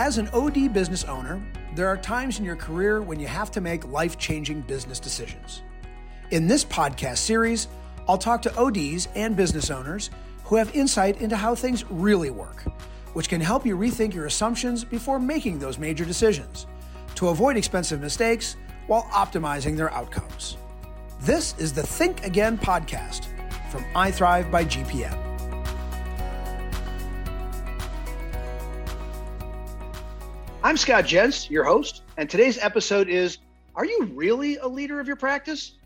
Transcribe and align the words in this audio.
As 0.00 0.16
an 0.16 0.30
OD 0.32 0.72
business 0.72 1.04
owner, 1.04 1.42
there 1.74 1.86
are 1.86 1.98
times 1.98 2.38
in 2.38 2.44
your 2.46 2.56
career 2.56 3.02
when 3.02 3.20
you 3.20 3.26
have 3.26 3.50
to 3.50 3.60
make 3.60 3.86
life 3.86 4.16
changing 4.16 4.62
business 4.62 4.98
decisions. 4.98 5.60
In 6.30 6.46
this 6.46 6.64
podcast 6.64 7.18
series, 7.18 7.68
I'll 8.08 8.16
talk 8.16 8.40
to 8.42 8.56
ODs 8.58 9.08
and 9.14 9.36
business 9.36 9.70
owners 9.70 10.08
who 10.44 10.56
have 10.56 10.74
insight 10.74 11.20
into 11.20 11.36
how 11.36 11.54
things 11.54 11.84
really 11.90 12.30
work, 12.30 12.62
which 13.12 13.28
can 13.28 13.42
help 13.42 13.66
you 13.66 13.76
rethink 13.76 14.14
your 14.14 14.24
assumptions 14.24 14.84
before 14.84 15.18
making 15.18 15.58
those 15.58 15.76
major 15.76 16.06
decisions 16.06 16.66
to 17.16 17.28
avoid 17.28 17.58
expensive 17.58 18.00
mistakes 18.00 18.56
while 18.86 19.02
optimizing 19.12 19.76
their 19.76 19.92
outcomes. 19.92 20.56
This 21.20 21.54
is 21.58 21.74
the 21.74 21.82
Think 21.82 22.24
Again 22.24 22.56
podcast 22.56 23.26
from 23.70 23.84
iThrive 23.94 24.50
by 24.50 24.64
GPN. 24.64 25.29
I'm 30.70 30.76
Scott 30.76 31.04
Jens, 31.04 31.50
your 31.50 31.64
host, 31.64 32.04
and 32.16 32.30
today's 32.30 32.56
episode 32.56 33.08
is 33.08 33.38
Are 33.74 33.84
you 33.84 34.04
really 34.14 34.56
a 34.58 34.68
leader 34.68 35.00
of 35.00 35.08
your 35.08 35.16
practice? 35.16 35.76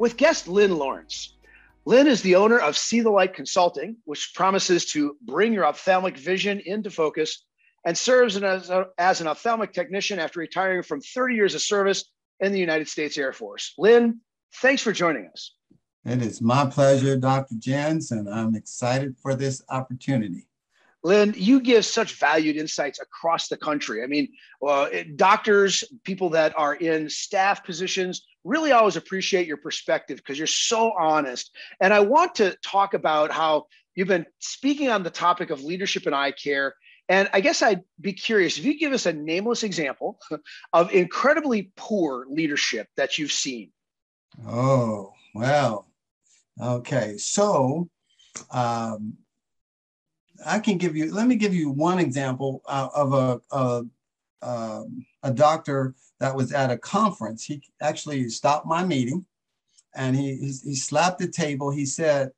With 0.00 0.16
guest 0.16 0.48
Lynn 0.48 0.76
Lawrence. 0.76 1.36
Lynn 1.84 2.08
is 2.08 2.22
the 2.22 2.34
owner 2.34 2.58
of 2.58 2.76
See 2.76 3.02
the 3.02 3.10
Light 3.10 3.34
Consulting, 3.34 3.98
which 4.04 4.32
promises 4.34 4.84
to 4.86 5.16
bring 5.22 5.52
your 5.52 5.64
ophthalmic 5.64 6.16
vision 6.16 6.60
into 6.66 6.90
focus 6.90 7.44
and 7.86 7.96
serves 7.96 8.36
as, 8.36 8.68
a, 8.68 8.86
as 8.98 9.20
an 9.20 9.28
ophthalmic 9.28 9.72
technician 9.72 10.18
after 10.18 10.40
retiring 10.40 10.82
from 10.82 11.00
30 11.00 11.36
years 11.36 11.54
of 11.54 11.62
service 11.62 12.06
in 12.40 12.50
the 12.50 12.58
United 12.58 12.88
States 12.88 13.16
Air 13.16 13.32
Force. 13.32 13.74
Lynn, 13.78 14.18
thanks 14.56 14.82
for 14.82 14.90
joining 14.90 15.28
us. 15.28 15.54
It 16.04 16.20
is 16.20 16.42
my 16.42 16.66
pleasure, 16.66 17.16
Dr. 17.16 17.54
Jens, 17.60 18.10
and 18.10 18.28
I'm 18.28 18.56
excited 18.56 19.14
for 19.22 19.36
this 19.36 19.62
opportunity. 19.68 20.48
Lynn, 21.04 21.34
you 21.36 21.60
give 21.60 21.84
such 21.84 22.18
valued 22.18 22.56
insights 22.56 23.00
across 23.00 23.48
the 23.48 23.56
country. 23.56 24.02
I 24.02 24.06
mean, 24.06 24.28
uh, 24.66 24.88
doctors, 25.16 25.82
people 26.04 26.30
that 26.30 26.56
are 26.56 26.74
in 26.74 27.10
staff 27.10 27.64
positions, 27.64 28.24
really 28.44 28.72
always 28.72 28.96
appreciate 28.96 29.46
your 29.46 29.56
perspective 29.56 30.18
because 30.18 30.38
you're 30.38 30.46
so 30.46 30.92
honest. 30.98 31.50
And 31.80 31.92
I 31.92 32.00
want 32.00 32.36
to 32.36 32.56
talk 32.64 32.94
about 32.94 33.32
how 33.32 33.66
you've 33.94 34.08
been 34.08 34.26
speaking 34.38 34.90
on 34.90 35.02
the 35.02 35.10
topic 35.10 35.50
of 35.50 35.62
leadership 35.62 36.06
in 36.06 36.14
eye 36.14 36.32
care. 36.32 36.74
And 37.08 37.28
I 37.32 37.40
guess 37.40 37.62
I'd 37.62 37.82
be 38.00 38.12
curious 38.12 38.58
if 38.58 38.64
you 38.64 38.78
give 38.78 38.92
us 38.92 39.06
a 39.06 39.12
nameless 39.12 39.64
example 39.64 40.18
of 40.72 40.92
incredibly 40.92 41.72
poor 41.76 42.26
leadership 42.28 42.86
that 42.96 43.18
you've 43.18 43.32
seen. 43.32 43.72
Oh, 44.46 45.12
well, 45.34 45.88
okay. 46.60 47.16
So, 47.18 47.88
um, 48.50 49.18
I 50.46 50.58
can 50.58 50.78
give 50.78 50.96
you, 50.96 51.12
let 51.12 51.26
me 51.26 51.36
give 51.36 51.54
you 51.54 51.70
one 51.70 51.98
example 51.98 52.62
uh, 52.66 52.88
of 52.94 53.12
a, 53.12 53.40
a, 53.50 53.82
um, 54.42 55.06
a 55.22 55.32
doctor 55.32 55.94
that 56.20 56.34
was 56.34 56.52
at 56.52 56.70
a 56.70 56.78
conference. 56.78 57.44
He 57.44 57.62
actually 57.80 58.28
stopped 58.28 58.66
my 58.66 58.84
meeting 58.84 59.24
and 59.94 60.16
he, 60.16 60.36
he, 60.36 60.52
he 60.64 60.74
slapped 60.74 61.18
the 61.18 61.28
table. 61.28 61.70
He 61.70 61.86
said, 61.86 62.30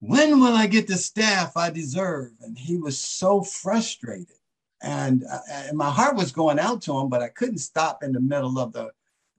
when 0.00 0.40
will 0.40 0.54
I 0.54 0.66
get 0.66 0.86
the 0.86 0.96
staff 0.96 1.56
I 1.56 1.70
deserve? 1.70 2.32
And 2.40 2.56
he 2.56 2.76
was 2.76 2.98
so 2.98 3.42
frustrated. 3.42 4.36
And, 4.80 5.24
uh, 5.24 5.38
and 5.50 5.76
my 5.76 5.90
heart 5.90 6.14
was 6.14 6.30
going 6.30 6.58
out 6.58 6.82
to 6.82 6.96
him, 6.96 7.08
but 7.08 7.20
I 7.20 7.28
couldn't 7.28 7.58
stop 7.58 8.04
in 8.04 8.12
the 8.12 8.20
middle 8.20 8.58
of 8.60 8.72
the 8.72 8.90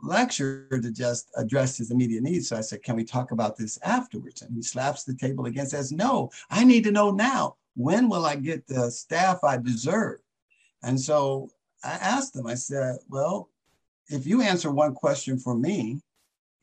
lecture 0.01 0.67
to 0.69 0.91
just 0.91 1.29
address 1.35 1.77
his 1.77 1.91
immediate 1.91 2.23
needs. 2.23 2.49
So 2.49 2.57
I 2.57 2.61
said, 2.61 2.83
Can 2.83 2.95
we 2.95 3.03
talk 3.03 3.31
about 3.31 3.57
this 3.57 3.79
afterwards? 3.83 4.41
And 4.41 4.55
he 4.55 4.61
slaps 4.61 5.03
the 5.03 5.15
table 5.15 5.45
again, 5.45 5.67
says, 5.67 5.91
No, 5.91 6.29
I 6.49 6.63
need 6.63 6.83
to 6.85 6.91
know 6.91 7.11
now. 7.11 7.55
When 7.75 8.09
will 8.09 8.25
I 8.25 8.35
get 8.35 8.67
the 8.67 8.91
staff 8.91 9.43
I 9.43 9.57
deserve? 9.57 10.19
And 10.83 10.99
so 10.99 11.49
I 11.83 11.91
asked 11.91 12.35
him, 12.35 12.47
I 12.47 12.55
said, 12.55 12.97
Well, 13.09 13.49
if 14.07 14.25
you 14.25 14.41
answer 14.41 14.71
one 14.71 14.93
question 14.93 15.37
for 15.37 15.55
me, 15.55 16.01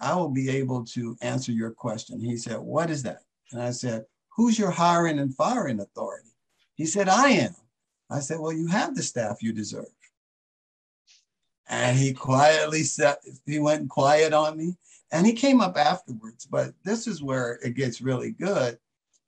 I 0.00 0.14
will 0.14 0.28
be 0.28 0.50
able 0.50 0.84
to 0.86 1.16
answer 1.22 1.52
your 1.52 1.70
question. 1.70 2.20
He 2.20 2.36
said, 2.36 2.58
What 2.58 2.90
is 2.90 3.02
that? 3.04 3.22
And 3.52 3.62
I 3.62 3.70
said, 3.70 4.04
Who's 4.36 4.58
your 4.58 4.70
hiring 4.70 5.18
and 5.18 5.34
firing 5.34 5.80
authority? 5.80 6.28
He 6.74 6.86
said, 6.86 7.08
I 7.08 7.28
am. 7.28 7.54
I 8.10 8.20
said, 8.20 8.38
Well, 8.38 8.52
you 8.52 8.66
have 8.68 8.94
the 8.94 9.02
staff 9.02 9.42
you 9.42 9.52
deserve. 9.52 9.86
And 11.68 11.96
he 11.98 12.12
quietly 12.12 12.82
said, 12.82 13.16
he 13.44 13.58
went 13.58 13.88
quiet 13.88 14.32
on 14.32 14.56
me. 14.56 14.76
And 15.12 15.26
he 15.26 15.32
came 15.32 15.60
up 15.60 15.76
afterwards, 15.76 16.46
but 16.46 16.74
this 16.84 17.06
is 17.06 17.22
where 17.22 17.58
it 17.64 17.74
gets 17.74 18.00
really 18.00 18.32
good. 18.32 18.78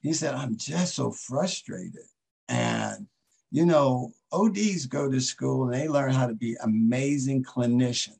He 0.01 0.13
said, 0.13 0.35
I'm 0.35 0.57
just 0.57 0.95
so 0.95 1.11
frustrated. 1.11 2.07
And, 2.49 3.07
you 3.51 3.65
know, 3.65 4.13
ODs 4.33 4.87
go 4.87 5.11
to 5.11 5.21
school 5.21 5.65
and 5.65 5.75
they 5.75 5.89
learn 5.89 6.13
how 6.13 6.27
to 6.27 6.35
be 6.35 6.57
amazing 6.63 7.45
clinicians. 7.45 8.19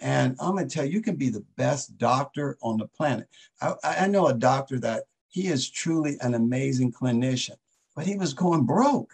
And 0.00 0.36
I'm 0.40 0.54
going 0.54 0.68
to 0.68 0.74
tell 0.74 0.84
you, 0.84 0.92
you 0.92 1.00
can 1.00 1.16
be 1.16 1.30
the 1.30 1.44
best 1.56 1.96
doctor 1.98 2.58
on 2.62 2.78
the 2.78 2.86
planet. 2.86 3.28
I, 3.60 3.74
I 3.82 4.06
know 4.06 4.26
a 4.26 4.34
doctor 4.34 4.78
that 4.80 5.04
he 5.28 5.46
is 5.48 5.70
truly 5.70 6.16
an 6.20 6.34
amazing 6.34 6.92
clinician, 6.92 7.56
but 7.96 8.06
he 8.06 8.16
was 8.16 8.34
going 8.34 8.64
broke. 8.64 9.12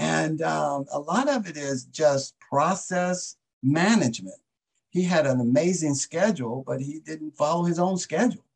And 0.00 0.40
um, 0.40 0.86
a 0.90 0.98
lot 0.98 1.28
of 1.28 1.46
it 1.46 1.58
is 1.58 1.84
just 1.84 2.34
process 2.40 3.36
management. 3.62 4.40
He 4.88 5.02
had 5.02 5.26
an 5.26 5.40
amazing 5.40 5.94
schedule, 5.94 6.64
but 6.66 6.80
he 6.80 7.00
didn't 7.00 7.36
follow 7.36 7.64
his 7.64 7.78
own 7.78 7.98
schedule. 7.98 8.46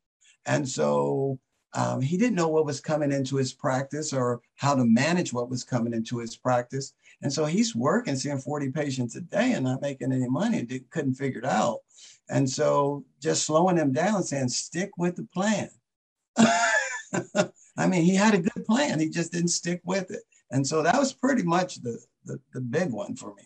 And 0.47 0.67
so 0.67 1.37
um, 1.75 2.01
he 2.01 2.17
didn't 2.17 2.33
know 2.33 2.47
what 2.47 2.65
was 2.65 2.79
coming 2.79 3.11
into 3.11 3.35
his 3.35 3.53
practice 3.53 4.11
or 4.11 4.41
how 4.55 4.73
to 4.73 4.85
manage 4.85 5.33
what 5.33 5.51
was 5.51 5.63
coming 5.63 5.93
into 5.93 6.17
his 6.17 6.35
practice. 6.35 6.93
And 7.21 7.31
so 7.31 7.45
he's 7.45 7.75
working, 7.75 8.15
seeing 8.15 8.39
40 8.39 8.71
patients 8.71 9.15
a 9.15 9.21
day 9.21 9.51
and 9.51 9.65
not 9.65 9.83
making 9.83 10.13
any 10.13 10.27
money, 10.27 10.65
couldn't 10.89 11.13
figure 11.13 11.41
it 11.41 11.45
out. 11.45 11.81
And 12.27 12.49
so 12.49 13.05
just 13.21 13.45
slowing 13.45 13.77
him 13.77 13.93
down, 13.93 14.23
saying, 14.23 14.49
stick 14.49 14.89
with 14.97 15.15
the 15.15 15.27
plan. 15.31 15.69
I 17.77 17.87
mean, 17.87 18.01
he 18.01 18.15
had 18.15 18.33
a 18.33 18.39
good 18.39 18.65
plan, 18.65 18.99
he 18.99 19.09
just 19.09 19.31
didn't 19.31 19.49
stick 19.49 19.81
with 19.85 20.09
it. 20.09 20.23
And 20.55 20.65
so 20.65 20.81
that 20.83 20.97
was 20.97 21.11
pretty 21.11 21.43
much 21.43 21.81
the, 21.81 21.99
the, 22.23 22.39
the 22.53 22.61
big 22.61 22.89
one 22.89 23.13
for 23.17 23.35
me. 23.35 23.43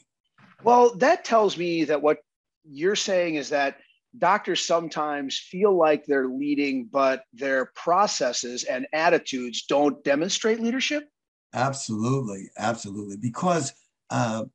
Well, 0.64 0.96
that 0.98 1.26
tells 1.26 1.58
me 1.58 1.86
that 1.86 2.04
what 2.04 2.20
you're 2.64 2.96
saying 2.96 3.34
is 3.34 3.50
that 3.50 3.78
doctors 4.20 4.64
sometimes 4.64 5.40
feel 5.40 5.76
like 5.76 6.06
they're 6.06 6.28
leading, 6.28 6.86
but 6.86 7.24
their 7.34 7.72
processes 7.74 8.64
and 8.64 8.86
attitudes 8.94 9.66
don't 9.66 10.04
demonstrate 10.04 10.60
leadership? 10.60 11.10
Absolutely. 11.56 12.52
Absolutely. 12.60 13.18
Because 13.18 13.74
uh, 14.12 14.46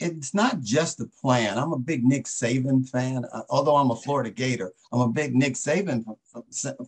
it's 0.00 0.32
not 0.32 0.62
just 0.62 0.96
the 0.96 1.10
plan. 1.20 1.58
I'm 1.58 1.74
a 1.74 1.78
big 1.78 2.04
Nick 2.04 2.24
Saban 2.24 2.88
fan. 2.88 3.26
Uh, 3.30 3.42
although 3.50 3.76
I'm 3.76 3.90
a 3.90 3.96
Florida 3.96 4.30
Gator, 4.30 4.72
I'm 4.92 5.00
a 5.00 5.08
big 5.08 5.34
Nick 5.36 5.54
Saban 5.54 6.04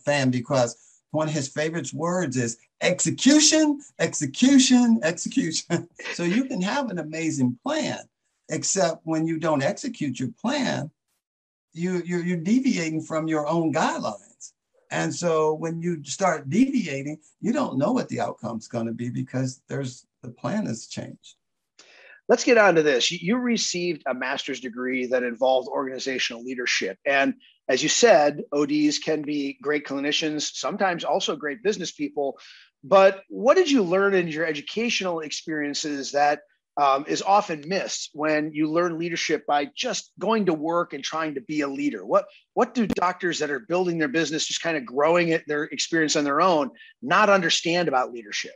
fan 0.03 0.31
because 0.31 0.75
one 1.11 1.27
of 1.27 1.33
his 1.33 1.47
favorite 1.47 1.93
words 1.93 2.37
is 2.37 2.57
execution, 2.81 3.81
execution, 3.99 4.99
execution. 5.03 5.87
so 6.13 6.23
you 6.23 6.45
can 6.45 6.61
have 6.61 6.89
an 6.89 6.99
amazing 6.99 7.57
plan, 7.63 7.99
except 8.49 9.01
when 9.03 9.27
you 9.27 9.37
don't 9.37 9.63
execute 9.63 10.19
your 10.19 10.31
plan, 10.41 10.89
you, 11.73 12.01
you're, 12.05 12.23
you're 12.23 12.37
deviating 12.37 13.01
from 13.01 13.27
your 13.27 13.47
own 13.47 13.73
guidelines. 13.73 14.53
And 14.89 15.13
so 15.13 15.53
when 15.53 15.81
you 15.81 16.03
start 16.03 16.49
deviating, 16.49 17.19
you 17.39 17.53
don't 17.53 17.77
know 17.77 17.93
what 17.93 18.09
the 18.09 18.19
outcome's 18.19 18.67
going 18.67 18.87
to 18.87 18.93
be 18.93 19.09
because 19.09 19.61
there's 19.69 20.05
the 20.21 20.29
plan 20.29 20.65
has 20.65 20.87
changed. 20.87 21.35
Let's 22.27 22.43
get 22.43 22.57
on 22.57 22.75
to 22.75 22.83
this. 22.83 23.11
You 23.11 23.37
received 23.37 24.03
a 24.05 24.13
master's 24.13 24.59
degree 24.59 25.05
that 25.07 25.23
involved 25.23 25.67
organizational 25.67 26.43
leadership. 26.43 26.97
And 27.05 27.33
as 27.71 27.81
you 27.81 27.87
said, 27.87 28.43
ODs 28.51 28.99
can 28.99 29.21
be 29.21 29.57
great 29.61 29.85
clinicians, 29.85 30.53
sometimes 30.53 31.05
also 31.05 31.37
great 31.37 31.63
business 31.63 31.91
people. 31.91 32.37
But 32.83 33.21
what 33.29 33.55
did 33.55 33.71
you 33.71 33.81
learn 33.81 34.13
in 34.13 34.27
your 34.27 34.45
educational 34.45 35.21
experiences 35.21 36.11
that 36.11 36.41
um, 36.75 37.05
is 37.07 37.21
often 37.21 37.63
missed 37.65 38.09
when 38.13 38.51
you 38.53 38.69
learn 38.69 38.99
leadership 38.99 39.45
by 39.47 39.69
just 39.73 40.11
going 40.19 40.47
to 40.47 40.53
work 40.53 40.91
and 40.91 41.01
trying 41.01 41.35
to 41.35 41.41
be 41.41 41.61
a 41.61 41.67
leader? 41.67 42.05
What 42.05 42.25
what 42.55 42.73
do 42.73 42.87
doctors 42.87 43.39
that 43.39 43.49
are 43.49 43.59
building 43.59 43.97
their 43.97 44.09
business, 44.09 44.47
just 44.47 44.61
kind 44.61 44.75
of 44.75 44.85
growing 44.85 45.29
it, 45.29 45.43
their 45.47 45.63
experience 45.63 46.17
on 46.17 46.25
their 46.25 46.41
own, 46.41 46.71
not 47.01 47.29
understand 47.29 47.87
about 47.87 48.11
leadership? 48.11 48.55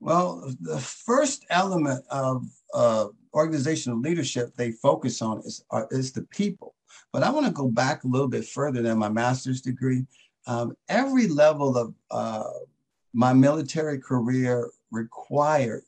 Well, 0.00 0.54
the 0.60 0.78
first 0.78 1.44
element 1.50 2.02
of 2.10 2.46
uh, 2.72 3.08
organizational 3.34 4.00
leadership 4.00 4.54
they 4.56 4.72
focus 4.72 5.20
on 5.20 5.40
is, 5.40 5.64
uh, 5.70 5.84
is 5.90 6.12
the 6.12 6.22
people. 6.22 6.74
But 7.12 7.22
I 7.22 7.30
want 7.30 7.46
to 7.46 7.52
go 7.52 7.68
back 7.68 8.04
a 8.04 8.08
little 8.08 8.28
bit 8.28 8.44
further 8.44 8.82
than 8.82 8.98
my 8.98 9.08
master's 9.08 9.60
degree. 9.60 10.06
Um, 10.46 10.76
every 10.88 11.26
level 11.28 11.76
of 11.76 11.94
uh, 12.10 12.44
my 13.12 13.32
military 13.32 13.98
career 13.98 14.70
required 14.90 15.82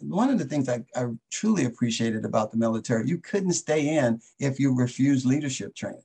one 0.00 0.30
of 0.30 0.38
the 0.38 0.44
things 0.44 0.68
I, 0.68 0.84
I, 0.94 1.06
truly 1.30 1.64
appreciated 1.64 2.24
about 2.24 2.52
the 2.52 2.56
military, 2.56 3.08
you 3.08 3.18
couldn't 3.18 3.52
stay 3.52 3.96
in 3.96 4.20
if 4.38 4.60
you 4.60 4.74
refused 4.74 5.26
leadership 5.26 5.74
training. 5.74 6.02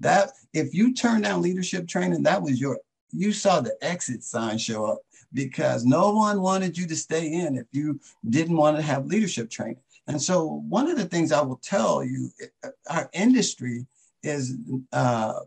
That 0.00 0.30
if 0.52 0.74
you 0.74 0.92
turned 0.92 1.24
down 1.24 1.40
leadership 1.40 1.88
training, 1.88 2.22
that 2.24 2.42
was 2.42 2.60
your 2.60 2.78
you 3.12 3.32
saw 3.32 3.60
the 3.60 3.76
exit 3.80 4.24
sign 4.24 4.58
show 4.58 4.84
up 4.84 4.98
because 5.32 5.84
no 5.84 6.12
one 6.12 6.42
wanted 6.42 6.76
you 6.76 6.86
to 6.88 6.96
stay 6.96 7.32
in 7.32 7.56
if 7.56 7.66
you 7.72 8.00
didn't 8.28 8.56
want 8.56 8.76
to 8.76 8.82
have 8.82 9.06
leadership 9.06 9.48
training. 9.50 9.80
And 10.08 10.20
so, 10.20 10.62
one 10.68 10.88
of 10.88 10.96
the 10.96 11.04
things 11.04 11.32
I 11.32 11.40
will 11.42 11.60
tell 11.62 12.04
you, 12.04 12.30
our 12.88 13.10
industry 13.12 13.86
is 14.22 14.56
uh, 14.92 15.40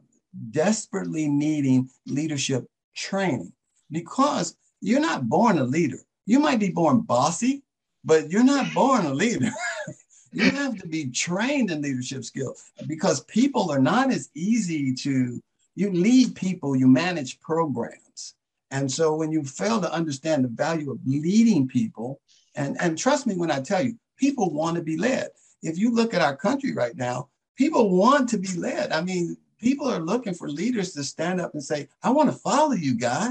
desperately 0.51 1.27
needing 1.27 1.89
leadership 2.05 2.65
training 2.95 3.53
because 3.91 4.55
you're 4.81 4.99
not 4.99 5.29
born 5.29 5.59
a 5.59 5.63
leader. 5.63 5.99
You 6.25 6.39
might 6.39 6.59
be 6.59 6.69
born 6.69 7.01
bossy, 7.01 7.63
but 8.03 8.29
you're 8.29 8.43
not 8.43 8.73
born 8.73 9.05
a 9.05 9.13
leader. 9.13 9.49
you 10.31 10.49
have 10.51 10.77
to 10.77 10.87
be 10.87 11.09
trained 11.09 11.71
in 11.71 11.81
leadership 11.81 12.23
skills 12.23 12.71
because 12.87 13.23
people 13.25 13.71
are 13.71 13.79
not 13.79 14.11
as 14.11 14.29
easy 14.35 14.93
to 14.93 15.41
you 15.75 15.91
lead 15.91 16.35
people 16.35 16.75
you 16.75 16.87
manage 16.87 17.39
programs 17.39 18.35
and 18.71 18.91
so 18.91 19.15
when 19.15 19.31
you 19.31 19.43
fail 19.43 19.81
to 19.81 19.91
understand 19.91 20.43
the 20.43 20.49
value 20.49 20.91
of 20.91 20.99
leading 21.05 21.67
people 21.67 22.19
and 22.55 22.79
and 22.79 22.97
trust 22.97 23.25
me 23.25 23.35
when 23.35 23.51
i 23.51 23.59
tell 23.59 23.81
you 23.81 23.97
people 24.19 24.51
want 24.51 24.75
to 24.75 24.83
be 24.83 24.97
led 24.97 25.29
if 25.63 25.77
you 25.77 25.93
look 25.93 26.13
at 26.13 26.21
our 26.21 26.35
country 26.35 26.73
right 26.73 26.95
now 26.95 27.27
people 27.57 27.89
want 27.89 28.29
to 28.29 28.37
be 28.37 28.53
led 28.57 28.91
i 28.91 29.01
mean 29.01 29.35
people 29.59 29.87
are 29.87 29.99
looking 29.99 30.33
for 30.33 30.49
leaders 30.49 30.93
to 30.93 31.03
stand 31.03 31.41
up 31.41 31.53
and 31.53 31.63
say 31.63 31.87
i 32.03 32.09
want 32.09 32.29
to 32.29 32.35
follow 32.35 32.73
you 32.73 32.93
guy 32.93 33.29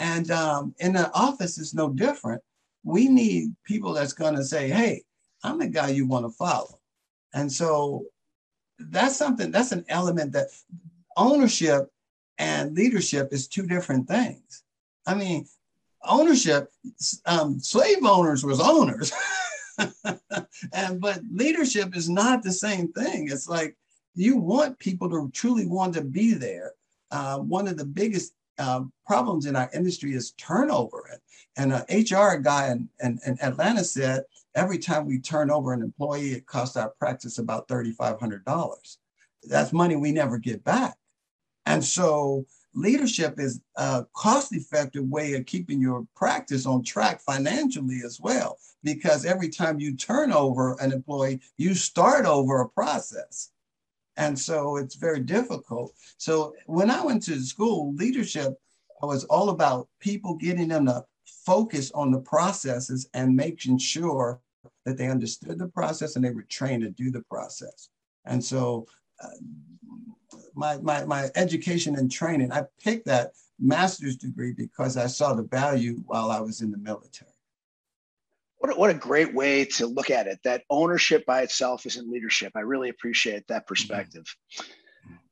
and 0.00 0.30
um, 0.30 0.74
in 0.78 0.92
the 0.92 1.12
office 1.12 1.58
it's 1.58 1.74
no 1.74 1.88
different 1.90 2.40
we 2.84 3.08
need 3.08 3.54
people 3.64 3.92
that's 3.92 4.12
going 4.12 4.34
to 4.34 4.44
say 4.44 4.68
hey 4.68 5.02
I'm 5.42 5.58
the 5.58 5.68
guy 5.68 5.88
you 5.88 6.06
want 6.06 6.26
to 6.26 6.30
follow. 6.30 6.80
And 7.34 7.50
so 7.50 8.04
that's 8.78 9.16
something, 9.16 9.50
that's 9.50 9.72
an 9.72 9.84
element 9.88 10.32
that 10.32 10.48
ownership 11.16 11.90
and 12.38 12.74
leadership 12.74 13.32
is 13.32 13.48
two 13.48 13.66
different 13.66 14.08
things. 14.08 14.62
I 15.06 15.14
mean, 15.14 15.46
ownership, 16.04 16.70
um, 17.26 17.60
slave 17.60 18.04
owners 18.04 18.44
was 18.44 18.60
owners. 18.60 19.12
and 20.72 21.00
but 21.00 21.20
leadership 21.32 21.96
is 21.96 22.08
not 22.08 22.42
the 22.42 22.52
same 22.52 22.92
thing. 22.92 23.28
It's 23.30 23.48
like 23.48 23.76
you 24.14 24.36
want 24.36 24.78
people 24.78 25.08
to 25.10 25.30
truly 25.32 25.66
want 25.66 25.94
to 25.94 26.02
be 26.02 26.34
there. 26.34 26.72
Uh, 27.10 27.38
one 27.38 27.68
of 27.68 27.76
the 27.76 27.84
biggest 27.84 28.32
uh, 28.58 28.82
problems 29.06 29.46
in 29.46 29.56
our 29.56 29.70
industry 29.72 30.14
is 30.14 30.32
turnover. 30.32 31.20
And 31.56 31.72
an 31.72 31.84
HR 31.88 32.36
guy 32.38 32.70
in, 32.70 32.88
in, 33.00 33.18
in 33.26 33.38
Atlanta 33.40 33.84
said 33.84 34.24
every 34.54 34.78
time 34.78 35.06
we 35.06 35.20
turn 35.20 35.50
over 35.50 35.72
an 35.72 35.82
employee, 35.82 36.32
it 36.32 36.46
costs 36.46 36.76
our 36.76 36.92
practice 36.98 37.38
about 37.38 37.68
$3,500. 37.68 38.96
That's 39.44 39.72
money 39.72 39.96
we 39.96 40.12
never 40.12 40.38
get 40.38 40.64
back. 40.64 40.96
And 41.66 41.84
so 41.84 42.46
leadership 42.74 43.38
is 43.38 43.60
a 43.76 44.04
cost 44.14 44.54
effective 44.54 45.04
way 45.08 45.34
of 45.34 45.46
keeping 45.46 45.80
your 45.80 46.06
practice 46.14 46.66
on 46.66 46.82
track 46.82 47.20
financially 47.20 48.00
as 48.04 48.20
well, 48.20 48.58
because 48.84 49.24
every 49.24 49.48
time 49.48 49.80
you 49.80 49.96
turn 49.96 50.32
over 50.32 50.76
an 50.80 50.92
employee, 50.92 51.40
you 51.56 51.74
start 51.74 52.26
over 52.26 52.60
a 52.60 52.68
process. 52.68 53.50
And 54.16 54.38
so 54.38 54.76
it's 54.76 54.96
very 54.96 55.20
difficult. 55.20 55.94
So 56.16 56.54
when 56.66 56.90
I 56.90 57.04
went 57.04 57.22
to 57.24 57.40
school, 57.40 57.94
leadership 57.94 58.54
was 59.00 59.24
all 59.24 59.50
about 59.50 59.88
people 60.00 60.34
getting 60.34 60.68
them 60.68 60.86
to 60.86 61.04
focus 61.46 61.90
on 61.92 62.10
the 62.10 62.20
processes 62.20 63.08
and 63.14 63.34
making 63.34 63.78
sure 63.78 64.40
that 64.84 64.96
they 64.96 65.08
understood 65.08 65.58
the 65.58 65.68
process 65.68 66.16
and 66.16 66.24
they 66.24 66.30
were 66.30 66.46
trained 66.48 66.82
to 66.82 66.90
do 66.90 67.10
the 67.10 67.22
process. 67.30 67.90
And 68.24 68.44
so 68.44 68.86
uh, 69.22 69.28
my, 70.54 70.78
my, 70.78 71.04
my 71.04 71.30
education 71.34 71.96
and 71.96 72.10
training, 72.10 72.52
I 72.52 72.64
picked 72.82 73.06
that 73.06 73.32
master's 73.58 74.16
degree 74.16 74.52
because 74.52 74.96
I 74.96 75.06
saw 75.06 75.34
the 75.34 75.42
value 75.42 76.02
while 76.06 76.30
I 76.30 76.40
was 76.40 76.60
in 76.60 76.70
the 76.70 76.78
military. 76.78 77.30
What 78.58 78.72
a, 78.72 78.78
what 78.78 78.90
a 78.90 78.94
great 78.94 79.34
way 79.34 79.64
to 79.64 79.86
look 79.86 80.10
at 80.10 80.26
it. 80.26 80.40
That 80.44 80.64
ownership 80.68 81.24
by 81.26 81.42
itself 81.42 81.86
isn't 81.86 82.10
leadership. 82.10 82.52
I 82.56 82.60
really 82.60 82.88
appreciate 82.88 83.46
that 83.48 83.66
perspective. 83.66 84.24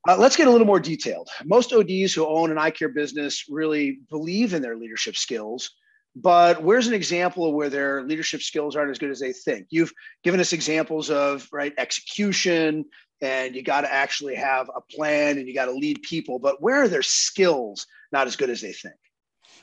Uh, 0.07 0.15
let's 0.17 0.37
get 0.37 0.47
a 0.47 0.51
little 0.51 0.67
more 0.67 0.79
detailed. 0.79 1.29
Most 1.43 1.73
ODs 1.73 2.13
who 2.13 2.25
own 2.25 2.51
an 2.51 2.57
eye 2.57 2.71
care 2.71 2.89
business 2.89 3.45
really 3.49 3.99
believe 4.09 4.53
in 4.53 4.61
their 4.61 4.77
leadership 4.77 5.17
skills, 5.17 5.71
but 6.15 6.63
where's 6.63 6.87
an 6.87 6.93
example 6.93 7.45
of 7.45 7.53
where 7.53 7.69
their 7.69 8.03
leadership 8.03 8.41
skills 8.41 8.75
aren't 8.75 8.89
as 8.89 8.97
good 8.97 9.11
as 9.11 9.19
they 9.19 9.33
think 9.33 9.67
you've 9.69 9.93
given 10.23 10.39
us 10.39 10.53
examples 10.53 11.09
of 11.11 11.47
right 11.51 11.73
execution 11.77 12.85
and 13.21 13.55
you 13.55 13.63
got 13.63 13.81
to 13.81 13.93
actually 13.93 14.35
have 14.35 14.69
a 14.75 14.81
plan 14.81 15.37
and 15.37 15.47
you 15.47 15.53
got 15.53 15.65
to 15.65 15.71
lead 15.71 16.01
people 16.01 16.39
but 16.39 16.61
where 16.61 16.83
are 16.83 16.87
their 16.87 17.01
skills 17.01 17.87
not 18.11 18.27
as 18.27 18.35
good 18.35 18.49
as 18.49 18.61
they 18.61 18.73
think? 18.73 18.95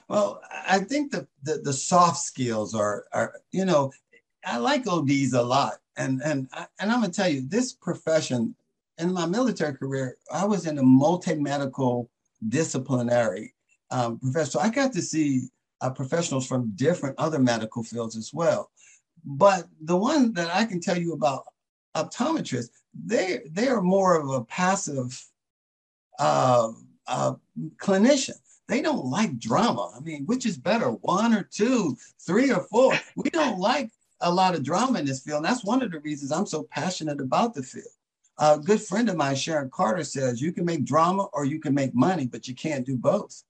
Well 0.09 0.41
i 0.67 0.79
think 0.79 1.13
the 1.13 1.27
the, 1.43 1.59
the 1.63 1.73
soft 1.73 2.19
skills 2.19 2.75
are 2.75 3.07
are 3.13 3.35
you 3.53 3.65
know 3.65 3.93
i 4.45 4.59
like 4.59 4.87
ods 4.87 5.33
a 5.33 5.43
lot. 5.43 5.75
And 5.97 6.21
and 6.23 6.49
and 6.81 6.91
i'm 6.93 7.01
going 7.01 7.13
to 7.13 7.17
tell 7.17 7.31
you 7.31 7.47
this 7.49 7.73
profession 7.73 8.55
in 8.99 9.13
my 9.13 9.27
military 9.27 9.75
career 9.75 10.17
i 10.33 10.45
was 10.45 10.67
in 10.67 10.79
a 10.79 10.83
multi-medical 10.83 12.11
disciplinary 12.49 13.55
um, 13.91 14.19
profession. 14.19 14.51
So 14.51 14.61
i 14.61 14.69
got 14.69 14.93
to 14.93 15.03
see 15.03 15.49
uh, 15.81 15.91
professionals 15.91 16.47
from 16.47 16.73
different 16.75 17.19
other 17.19 17.39
medical 17.39 17.83
fields 17.83 18.17
as 18.17 18.33
well. 18.33 18.71
But 19.25 19.67
the 19.83 19.97
one 19.97 20.33
that 20.35 20.55
I 20.55 20.65
can 20.65 20.81
tell 20.81 20.99
you 20.99 21.13
about 21.13 21.45
optometrists, 21.95 22.71
they 22.95 23.41
they 23.51 23.69
are 23.69 23.83
more 23.83 24.19
of 24.19 24.29
a 24.31 24.45
passive 24.45 25.25
uh, 26.19 26.73
uh, 27.07 27.35
clinician. 27.77 28.37
They 28.67 28.81
don't 28.81 29.05
like 29.05 29.39
drama. 29.39 29.93
I 29.95 30.01
mean, 30.01 30.25
which 30.25 30.47
is 30.47 30.57
better, 30.57 30.89
one 30.89 31.35
or 31.35 31.43
two, 31.43 31.97
three 32.27 32.51
or 32.51 32.63
four? 32.71 32.95
We 33.17 33.29
don't 33.31 33.59
like 33.59 33.91
a 34.21 34.33
lot 34.33 34.55
of 34.55 34.63
drama 34.63 34.99
in 34.99 35.05
this 35.05 35.21
field. 35.21 35.39
And 35.39 35.45
that's 35.45 35.65
one 35.65 35.83
of 35.83 35.93
the 35.93 36.01
reasons 36.01 36.33
I'm 36.33 36.47
so 36.47 36.63
passionate 36.63 37.21
about 37.21 37.55
the 37.55 37.63
field. 37.63 37.85
A 38.39 38.59
good 38.59 38.81
friend 38.81 39.09
of 39.09 39.17
mine, 39.17 39.37
Sharon 39.37 39.71
Carter, 39.71 40.03
says 40.03 40.41
you 40.41 40.53
can 40.53 40.65
make 40.65 40.85
drama 40.85 41.25
or 41.33 41.45
you 41.45 41.61
can 41.61 41.75
make 41.75 41.95
money, 41.95 42.27
but 42.27 42.49
you 42.49 42.55
can't 42.55 42.87
do 42.87 42.97
both. 42.97 43.43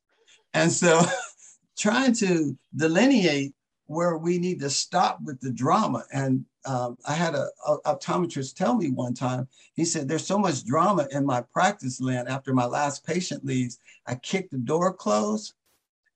And 0.53 0.71
so 0.71 1.01
trying 1.79 2.13
to 2.15 2.57
delineate 2.75 3.55
where 3.87 4.19
we 4.19 4.39
need 4.39 4.61
to 4.61 4.71
stop 4.71 5.21
with 5.23 5.41
the 5.41 5.53
drama. 5.53 6.05
And 6.13 6.45
um, 6.67 6.97
I 7.07 7.13
had 7.13 7.35
a, 7.35 7.49
a, 7.67 7.79
optometrist 7.81 8.57
tell 8.57 8.75
me 8.75 8.91
one 8.91 9.15
time, 9.15 9.49
he 9.75 9.85
said, 9.85 10.09
there's 10.09 10.27
so 10.27 10.39
much 10.39 10.65
drama 10.65 11.07
in 11.11 11.25
my 11.25 11.43
practice 11.53 12.01
land. 12.01 12.29
After 12.29 12.55
my 12.55 12.67
last 12.67 13.07
patient 13.07 13.45
leaves, 13.45 13.79
I 14.07 14.15
kick 14.17 14.51
the 14.51 14.59
door 14.59 14.93
closed 14.93 15.55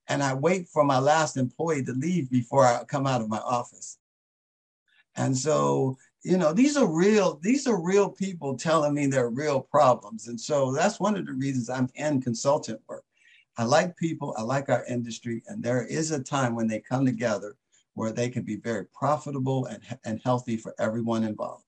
and 0.09 0.23
I 0.23 0.35
wait 0.35 0.69
for 0.69 0.85
my 0.85 0.99
last 0.99 1.37
employee 1.37 1.85
to 1.85 1.93
leave 1.93 2.31
before 2.31 2.65
I 2.65 2.85
come 2.85 3.07
out 3.07 3.21
of 3.21 3.29
my 3.29 3.39
office. 3.39 3.99
And 5.17 5.37
so, 5.37 5.99
you 6.23 6.39
know, 6.39 6.53
these 6.53 6.77
are 6.77 6.87
real, 6.87 7.39
these 7.43 7.67
are 7.67 7.81
real 7.81 8.09
people 8.09 8.57
telling 8.57 8.95
me 8.95 9.07
their 9.07 9.29
real 9.29 9.61
problems. 9.61 10.29
And 10.29 10.41
so 10.41 10.73
that's 10.73 11.01
one 11.01 11.17
of 11.17 11.27
the 11.27 11.33
reasons 11.33 11.69
I'm 11.69 11.91
in 11.95 12.23
consultant 12.23 12.81
work 12.89 13.05
I 13.59 13.65
like 13.65 13.97
people, 13.97 14.35
I 14.39 14.43
like 14.43 14.69
our 14.69 14.85
industry, 14.85 15.43
and 15.49 15.61
there 15.61 15.85
is 15.85 16.13
a 16.13 16.23
time 16.23 16.55
when 16.55 16.69
they 16.69 16.79
come 16.79 17.05
together 17.05 17.57
where 17.99 18.13
they 18.13 18.29
can 18.29 18.43
be 18.43 18.57
very 18.57 18.87
profitable 18.87 19.67
and, 19.67 19.83
and 20.05 20.21
healthy 20.25 20.57
for 20.57 20.75
everyone 20.79 21.25
involved. 21.25 21.65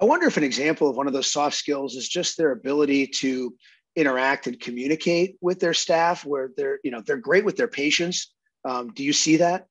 I 0.00 0.04
wonder 0.04 0.26
if 0.26 0.36
an 0.36 0.44
example 0.44 0.88
of 0.88 0.96
one 0.96 1.06
of 1.06 1.12
those 1.12 1.30
soft 1.30 1.56
skills 1.56 1.94
is 1.94 2.08
just 2.08 2.36
their 2.36 2.52
ability 2.52 3.06
to 3.06 3.54
interact 3.96 4.46
and 4.46 4.58
communicate 4.58 5.36
with 5.40 5.60
their 5.60 5.74
staff, 5.74 6.24
where 6.24 6.50
they're, 6.56 6.80
you 6.82 6.90
know, 6.90 7.02
they're 7.06 7.16
great 7.16 7.44
with 7.44 7.56
their 7.56 7.68
patients. 7.68 8.32
Um, 8.64 8.92
do 8.92 9.04
you 9.04 9.12
see 9.12 9.36
that? 9.36 9.66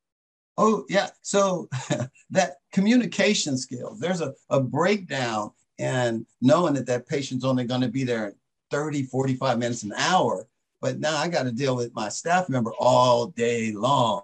Oh, 0.57 0.85
yeah. 0.89 1.09
So 1.21 1.69
that 2.29 2.57
communication 2.73 3.57
skills, 3.57 3.99
there's 3.99 4.21
a, 4.21 4.33
a 4.49 4.61
breakdown 4.61 5.51
in 5.77 6.25
knowing 6.41 6.73
that 6.75 6.85
that 6.87 7.07
patient's 7.07 7.45
only 7.45 7.65
going 7.65 7.81
to 7.81 7.89
be 7.89 8.03
there 8.03 8.33
30, 8.71 9.03
45 9.03 9.57
minutes, 9.57 9.83
an 9.83 9.93
hour 9.97 10.47
but 10.81 10.99
now 10.99 11.17
I 11.17 11.27
got 11.27 11.43
to 11.43 11.51
deal 11.51 11.75
with 11.75 11.93
my 11.93 12.09
staff 12.09 12.49
member 12.49 12.71
all 12.79 13.27
day 13.27 13.71
long. 13.71 14.23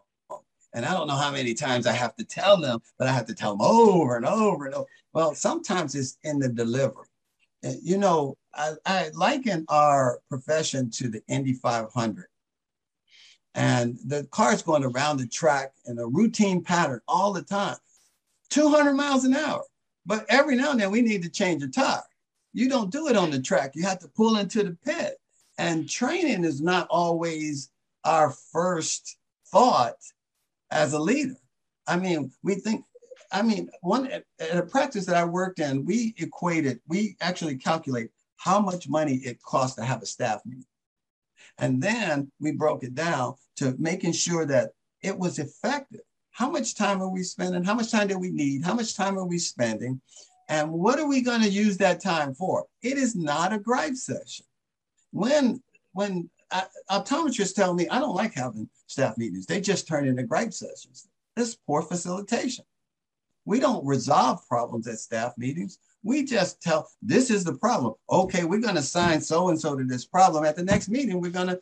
And 0.75 0.85
I 0.85 0.93
don't 0.93 1.07
know 1.07 1.15
how 1.15 1.31
many 1.31 1.53
times 1.53 1.87
I 1.87 1.93
have 1.93 2.17
to 2.17 2.25
tell 2.25 2.59
them, 2.59 2.81
but 2.99 3.07
I 3.07 3.13
have 3.13 3.25
to 3.27 3.33
tell 3.33 3.51
them 3.55 3.65
over 3.65 4.17
and 4.17 4.25
over 4.25 4.65
and 4.65 4.75
over. 4.75 4.85
Well, 5.13 5.33
sometimes 5.33 5.95
it's 5.95 6.17
in 6.23 6.37
the 6.37 6.49
delivery. 6.49 7.07
Eh, 7.63 7.75
you 7.81 7.97
know, 7.97 8.37
I, 8.53 8.73
I 8.85 9.09
liken 9.13 9.65
our 9.69 10.19
profession 10.27 10.91
to 10.91 11.07
the 11.07 11.21
Indy 11.29 11.53
500. 11.53 12.25
And 13.55 13.97
the 14.05 14.27
car's 14.31 14.61
going 14.61 14.83
around 14.83 15.17
the 15.17 15.27
track 15.27 15.71
in 15.85 15.97
a 15.97 16.05
routine 16.05 16.61
pattern 16.61 16.99
all 17.07 17.31
the 17.31 17.41
time, 17.41 17.77
200 18.49 18.93
miles 18.95 19.23
an 19.23 19.33
hour. 19.33 19.63
But 20.05 20.25
every 20.27 20.57
now 20.57 20.71
and 20.71 20.81
then 20.81 20.91
we 20.91 21.01
need 21.01 21.23
to 21.23 21.29
change 21.29 21.63
a 21.63 21.69
tire. 21.69 22.03
You 22.51 22.67
don't 22.67 22.91
do 22.91 23.07
it 23.07 23.15
on 23.15 23.31
the 23.31 23.41
track. 23.41 23.71
You 23.75 23.83
have 23.83 23.99
to 23.99 24.09
pull 24.09 24.35
into 24.35 24.61
the 24.61 24.77
pit. 24.83 25.15
And 25.57 25.89
training 25.89 26.43
is 26.43 26.61
not 26.61 26.87
always 26.89 27.71
our 28.03 28.31
first 28.51 29.17
thought 29.47 29.95
as 30.71 30.93
a 30.93 30.99
leader. 30.99 31.35
I 31.87 31.97
mean, 31.97 32.31
we 32.43 32.55
think, 32.55 32.85
I 33.31 33.41
mean, 33.41 33.69
one 33.81 34.07
at 34.07 34.23
a 34.39 34.63
practice 34.63 35.05
that 35.05 35.15
I 35.15 35.25
worked 35.25 35.59
in, 35.59 35.85
we 35.85 36.15
equated, 36.17 36.79
we 36.87 37.15
actually 37.21 37.57
calculate 37.57 38.09
how 38.37 38.59
much 38.59 38.89
money 38.89 39.15
it 39.15 39.41
costs 39.41 39.75
to 39.77 39.83
have 39.83 40.01
a 40.01 40.05
staff 40.05 40.41
meeting. 40.45 40.65
And 41.57 41.81
then 41.81 42.31
we 42.39 42.51
broke 42.51 42.83
it 42.83 42.95
down 42.95 43.35
to 43.57 43.75
making 43.79 44.13
sure 44.13 44.45
that 44.45 44.71
it 45.01 45.17
was 45.17 45.39
effective. 45.39 46.01
How 46.31 46.49
much 46.49 46.75
time 46.75 47.01
are 47.01 47.09
we 47.09 47.23
spending? 47.23 47.63
How 47.63 47.75
much 47.75 47.91
time 47.91 48.07
do 48.07 48.19
we 48.19 48.29
need? 48.29 48.63
How 48.63 48.73
much 48.73 48.95
time 48.95 49.17
are 49.17 49.25
we 49.25 49.37
spending? 49.37 50.01
And 50.49 50.71
what 50.71 50.99
are 50.99 51.07
we 51.07 51.21
going 51.21 51.41
to 51.41 51.49
use 51.49 51.77
that 51.77 52.01
time 52.01 52.33
for? 52.33 52.65
It 52.81 52.97
is 52.97 53.15
not 53.15 53.53
a 53.53 53.59
gripe 53.59 53.95
session. 53.95 54.45
When 55.11 55.63
when 55.93 56.29
uh, 56.51 56.63
optometrists 56.91 57.55
tell 57.55 57.73
me 57.73 57.87
I 57.89 57.99
don't 57.99 58.15
like 58.15 58.33
having 58.33 58.69
staff 58.87 59.17
meetings, 59.17 59.45
they 59.45 59.61
just 59.61 59.87
turn 59.87 60.07
into 60.07 60.23
gripe 60.23 60.53
sessions. 60.53 61.07
It's 61.37 61.55
poor 61.55 61.81
facilitation. 61.81 62.65
We 63.45 63.59
don't 63.59 63.85
resolve 63.85 64.47
problems 64.47 64.87
at 64.87 64.99
staff 64.99 65.33
meetings. 65.37 65.77
We 66.03 66.23
just 66.23 66.61
tell 66.61 66.89
this 67.01 67.29
is 67.29 67.43
the 67.43 67.53
problem. 67.53 67.93
Okay, 68.09 68.43
we're 68.43 68.59
going 68.59 68.75
to 68.75 68.79
assign 68.79 69.21
so 69.21 69.49
and 69.49 69.59
so 69.59 69.75
to 69.75 69.83
this 69.83 70.05
problem. 70.05 70.45
At 70.45 70.55
the 70.55 70.63
next 70.63 70.89
meeting, 70.89 71.19
we're 71.19 71.31
going 71.31 71.47
to 71.47 71.59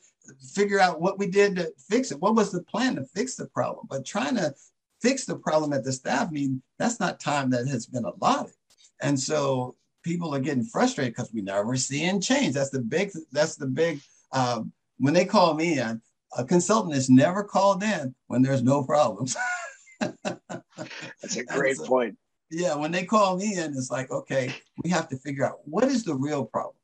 figure 0.54 0.80
out 0.80 1.02
what 1.02 1.18
we 1.18 1.28
did 1.28 1.56
to 1.58 1.72
fix 1.90 2.12
it. 2.12 2.20
What 2.20 2.36
was 2.36 2.52
the 2.52 2.64
plan 2.64 2.96
to 2.96 3.06
fix 3.06 3.36
the 3.36 3.48
problem? 3.48 3.88
But 3.90 4.06
trying 4.06 4.36
to 4.36 4.54
fix 5.02 5.26
the 5.26 5.38
problem 5.38 5.74
at 5.74 5.84
the 5.84 5.92
staff 5.92 6.32
meeting, 6.32 6.62
that's 6.80 7.00
not 7.00 7.20
time 7.20 7.50
that 7.52 7.68
has 7.68 7.86
been 7.86 8.06
allotted. 8.06 8.54
And 9.02 9.20
so 9.20 9.76
people 10.04 10.34
are 10.34 10.40
getting 10.40 10.64
frustrated 10.64 11.14
because 11.14 11.34
we 11.34 11.42
never 11.42 11.76
see 11.76 12.04
any 12.04 12.20
change. 12.20 12.54
That's 12.54 12.70
the 12.70 12.80
big, 12.80 13.12
that's 13.32 13.56
the 13.56 13.66
big, 13.66 14.02
um, 14.34 14.74
when 14.98 15.14
they 15.14 15.26
call 15.26 15.54
me 15.54 15.80
in, 15.80 16.02
a 16.38 16.44
consultant 16.44 16.96
is 16.96 17.10
never 17.10 17.44
called 17.44 17.84
in 17.84 18.14
when 18.28 18.42
there's 18.42 18.64
no 18.64 18.84
problems. 18.84 19.36
that's 20.00 21.38
a 21.38 21.44
great 21.46 21.78
so, 21.78 21.86
point. 21.86 22.18
Yeah, 22.50 22.76
when 22.76 22.92
they 22.92 23.06
call 23.06 23.38
me 23.38 23.58
in, 23.58 23.72
it's 23.72 23.90
like, 23.90 24.12
okay, 24.12 24.54
we 24.84 24.90
have 24.90 25.08
to 25.10 25.18
figure 25.18 25.46
out 25.46 25.60
what 25.66 25.86
is 25.86 26.04
the 26.04 26.16
real 26.16 26.46
problem. 26.46 26.76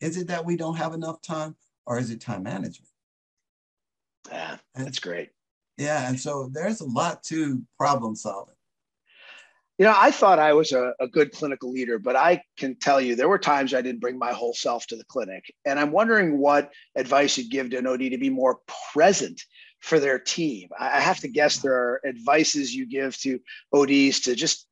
Is 0.00 0.16
it 0.16 0.28
that 0.28 0.44
we 0.44 0.56
don't 0.56 0.76
have 0.76 0.94
enough 0.94 1.20
time 1.22 1.56
or 1.86 1.98
is 1.98 2.10
it 2.10 2.20
time 2.20 2.44
management? 2.44 2.90
Yeah, 4.30 4.56
that's 4.74 4.98
great. 4.98 5.30
Yeah, 5.76 6.08
and 6.08 6.18
so 6.18 6.50
there's 6.52 6.80
a 6.80 6.86
lot 6.86 7.22
to 7.24 7.62
problem 7.78 8.14
solving. 8.14 8.54
You 9.78 9.84
know, 9.84 9.94
I 9.96 10.10
thought 10.10 10.40
I 10.40 10.54
was 10.54 10.72
a, 10.72 10.92
a, 10.98 11.06
good 11.06 11.30
clinical 11.30 11.70
leader, 11.70 12.00
but 12.00 12.16
I 12.16 12.42
can 12.56 12.74
tell 12.80 13.00
you 13.00 13.14
there 13.14 13.28
were 13.28 13.38
times 13.38 13.72
I 13.72 13.80
didn't 13.80 14.00
bring 14.00 14.18
my 14.18 14.32
whole 14.32 14.52
self 14.52 14.88
to 14.88 14.96
the 14.96 15.04
clinic. 15.04 15.44
And 15.64 15.78
I'm 15.78 15.92
wondering 15.92 16.38
what 16.38 16.72
advice 16.96 17.38
you'd 17.38 17.52
give 17.52 17.70
to 17.70 17.78
an 17.78 17.86
OD 17.86 18.00
to 18.10 18.18
be 18.18 18.28
more 18.28 18.58
present 18.92 19.40
for 19.78 20.00
their 20.00 20.18
team. 20.18 20.68
I 20.76 21.00
have 21.00 21.20
to 21.20 21.28
guess 21.28 21.58
there 21.58 21.74
are 21.74 22.00
advices 22.04 22.74
you 22.74 22.86
give 22.86 23.16
to 23.18 23.38
ODs 23.72 24.20
to 24.20 24.34
just 24.34 24.66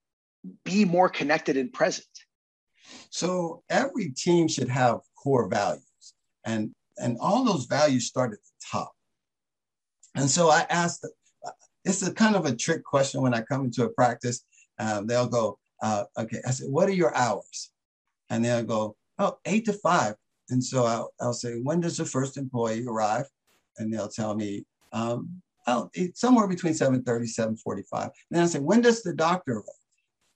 be 0.65 0.85
more 0.85 1.09
connected 1.09 1.57
and 1.57 1.73
present. 1.73 2.07
So 3.11 3.63
every 3.71 4.11
team 4.11 4.49
should 4.49 4.69
have 4.69 5.01
core 5.23 5.49
values. 5.49 5.83
And 6.45 6.73
and 6.99 7.17
all 7.21 7.45
those 7.45 7.67
values 7.67 8.07
start 8.07 8.33
at 8.33 8.39
the 8.39 8.67
top. 8.71 8.93
And 10.15 10.31
so 10.31 10.49
I 10.49 10.65
asked, 10.71 11.05
uh, 11.05 11.51
it's 11.85 12.03
a 12.07 12.13
kind 12.13 12.35
of 12.37 12.47
a 12.47 12.57
trick 12.57 12.85
question 12.85 13.21
when 13.21 13.35
I 13.35 13.43
come 13.43 13.67
into 13.67 13.85
a 13.85 13.91
practice. 13.91 14.43
Um, 14.79 15.07
they'll 15.07 15.29
go, 15.29 15.59
uh, 15.83 16.05
okay, 16.19 16.41
I 16.47 16.51
said, 16.51 16.69
what 16.71 16.89
are 16.89 16.93
your 16.93 17.15
hours? 17.15 17.71
And 18.31 18.45
they'll 18.45 18.65
go, 18.65 18.97
oh, 19.19 19.39
eight 19.45 19.65
to 19.67 19.73
five. 19.73 20.15
And 20.51 20.63
so 20.63 20.85
I'll, 20.85 21.13
I'll 21.21 21.33
say, 21.33 21.61
when 21.61 21.81
does 21.81 21.97
the 21.97 22.05
first 22.05 22.37
employee 22.37 22.87
arrive? 22.87 23.27
And 23.79 23.93
they'll 23.93 24.09
tell 24.09 24.35
me, 24.35 24.65
um, 24.93 25.43
oh, 25.67 25.91
somewhere 26.15 26.47
between 26.47 26.73
7.30, 26.73 27.05
7.45. 27.05 28.03
And 28.03 28.13
then 28.31 28.43
I 28.43 28.47
say, 28.47 28.61
when 28.61 28.81
does 28.81 29.03
the 29.03 29.15
doctor 29.15 29.57
arrive? 29.57 29.65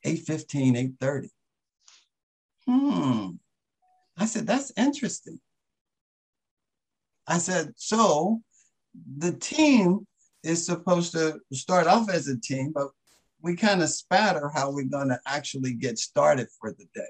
8.15, 0.05 0.97
8.30. 0.99 1.29
Hmm. 2.67 3.31
I 4.17 4.27
said, 4.27 4.47
that's 4.47 4.73
interesting. 4.77 5.41
I 7.27 7.39
said, 7.39 7.73
so 7.77 8.41
the 9.19 9.33
team 9.33 10.07
is 10.43 10.65
supposed 10.65 11.13
to 11.13 11.39
start 11.53 11.87
off 11.87 12.11
as 12.11 12.29
a 12.29 12.39
team, 12.39 12.73
but 12.75 12.89
we 13.43 13.57
kind 13.57 13.83
of 13.83 13.89
spatter 13.89 14.51
how 14.55 14.71
we're 14.71 14.85
going 14.85 15.09
to 15.09 15.21
actually 15.27 15.75
get 15.75 15.99
started 15.99 16.49
for 16.61 16.73
the 16.73 16.87
day. 16.95 17.09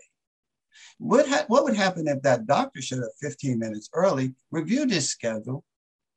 What, 0.98 1.28
ha- 1.28 1.44
what 1.48 1.64
would 1.64 1.76
happen 1.76 2.08
if 2.08 2.22
that 2.22 2.46
doctor 2.46 2.80
showed 2.82 3.02
up 3.02 3.10
15 3.20 3.58
minutes 3.58 3.88
early, 3.92 4.34
reviewed 4.50 4.90
his 4.90 5.08
schedule 5.08 5.64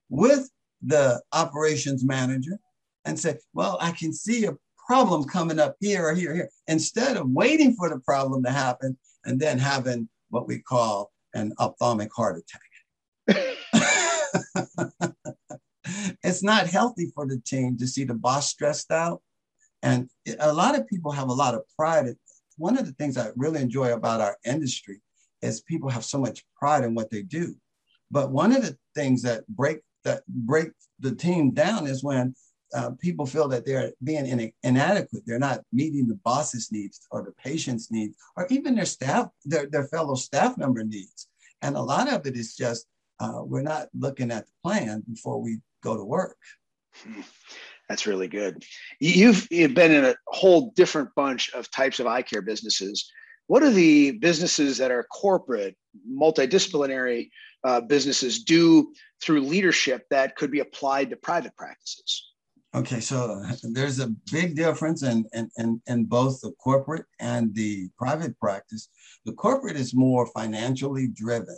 with 0.09 0.49
the 0.81 1.21
operations 1.31 2.03
manager, 2.03 2.59
and 3.05 3.19
said, 3.19 3.39
Well, 3.53 3.77
I 3.81 3.91
can 3.91 4.13
see 4.13 4.45
a 4.45 4.57
problem 4.85 5.23
coming 5.25 5.59
up 5.59 5.75
here 5.79 6.07
or 6.07 6.13
here, 6.13 6.33
here, 6.33 6.49
instead 6.67 7.17
of 7.17 7.29
waiting 7.29 7.75
for 7.75 7.89
the 7.89 7.99
problem 7.99 8.43
to 8.43 8.51
happen 8.51 8.97
and 9.25 9.39
then 9.39 9.57
having 9.57 10.09
what 10.29 10.47
we 10.47 10.59
call 10.59 11.11
an 11.33 11.53
ophthalmic 11.59 12.13
heart 12.13 12.37
attack. 12.37 12.61
it's 16.23 16.43
not 16.43 16.67
healthy 16.67 17.11
for 17.13 17.25
the 17.25 17.39
team 17.39 17.77
to 17.77 17.87
see 17.87 18.03
the 18.03 18.13
boss 18.13 18.49
stressed 18.49 18.91
out. 18.91 19.21
And 19.83 20.09
a 20.39 20.51
lot 20.51 20.75
of 20.75 20.87
people 20.87 21.11
have 21.11 21.29
a 21.29 21.33
lot 21.33 21.53
of 21.53 21.61
pride. 21.77 22.07
One 22.57 22.77
of 22.77 22.85
the 22.85 22.93
things 22.93 23.17
I 23.17 23.29
really 23.35 23.61
enjoy 23.61 23.93
about 23.93 24.21
our 24.21 24.37
industry 24.45 25.01
is 25.41 25.61
people 25.61 25.89
have 25.89 26.05
so 26.05 26.19
much 26.19 26.45
pride 26.57 26.83
in 26.83 26.95
what 26.95 27.11
they 27.11 27.21
do. 27.21 27.55
But 28.09 28.31
one 28.31 28.55
of 28.55 28.63
the 28.63 28.77
things 28.95 29.21
that 29.23 29.45
break 29.47 29.79
that 30.05 30.23
break 30.27 30.69
the 30.99 31.13
team 31.13 31.51
down 31.51 31.85
is 31.85 32.03
when 32.03 32.33
uh, 32.73 32.91
people 32.99 33.25
feel 33.25 33.47
that 33.47 33.65
they're 33.65 33.91
being 34.03 34.25
in, 34.25 34.51
inadequate. 34.63 35.23
They're 35.25 35.39
not 35.39 35.61
meeting 35.71 36.07
the 36.07 36.19
boss's 36.23 36.71
needs 36.71 37.01
or 37.11 37.23
the 37.23 37.31
patient's 37.31 37.91
needs, 37.91 38.15
or 38.35 38.47
even 38.49 38.75
their 38.75 38.85
staff, 38.85 39.27
their, 39.45 39.67
their 39.67 39.85
fellow 39.85 40.15
staff 40.15 40.57
member 40.57 40.83
needs. 40.83 41.27
And 41.61 41.75
a 41.75 41.81
lot 41.81 42.11
of 42.11 42.25
it 42.25 42.35
is 42.35 42.55
just 42.55 42.87
uh, 43.19 43.41
we're 43.43 43.61
not 43.61 43.89
looking 43.97 44.31
at 44.31 44.45
the 44.45 44.51
plan 44.63 45.03
before 45.07 45.39
we 45.39 45.59
go 45.83 45.95
to 45.95 46.03
work. 46.03 46.37
That's 47.89 48.07
really 48.07 48.27
good. 48.27 48.63
You've 48.99 49.47
been 49.49 49.91
in 49.91 50.05
a 50.05 50.15
whole 50.27 50.71
different 50.75 51.09
bunch 51.15 51.53
of 51.53 51.69
types 51.69 51.99
of 51.99 52.07
eye 52.07 52.21
care 52.21 52.41
businesses. 52.41 53.11
What 53.47 53.63
are 53.63 53.71
the 53.71 54.11
businesses 54.11 54.77
that 54.77 54.91
are 54.91 55.03
corporate, 55.03 55.75
multidisciplinary 56.09 57.29
uh, 57.63 57.81
businesses 57.81 58.43
do 58.43 58.93
through 59.21 59.41
leadership 59.41 60.05
that 60.09 60.35
could 60.35 60.51
be 60.51 60.59
applied 60.59 61.09
to 61.09 61.17
private 61.17 61.55
practices? 61.57 62.31
Okay, 62.75 63.01
so 63.01 63.43
there's 63.63 63.99
a 63.99 64.07
big 64.31 64.55
difference 64.55 65.03
in, 65.03 65.25
in, 65.33 65.49
in, 65.57 65.81
in, 65.85 66.05
both 66.05 66.41
the 66.41 66.51
corporate 66.53 67.05
and 67.19 67.53
the 67.53 67.87
private 67.99 68.39
practice. 68.39 68.89
The 69.25 69.33
corporate 69.33 69.75
is 69.75 69.93
more 69.93 70.25
financially 70.27 71.07
driven 71.07 71.57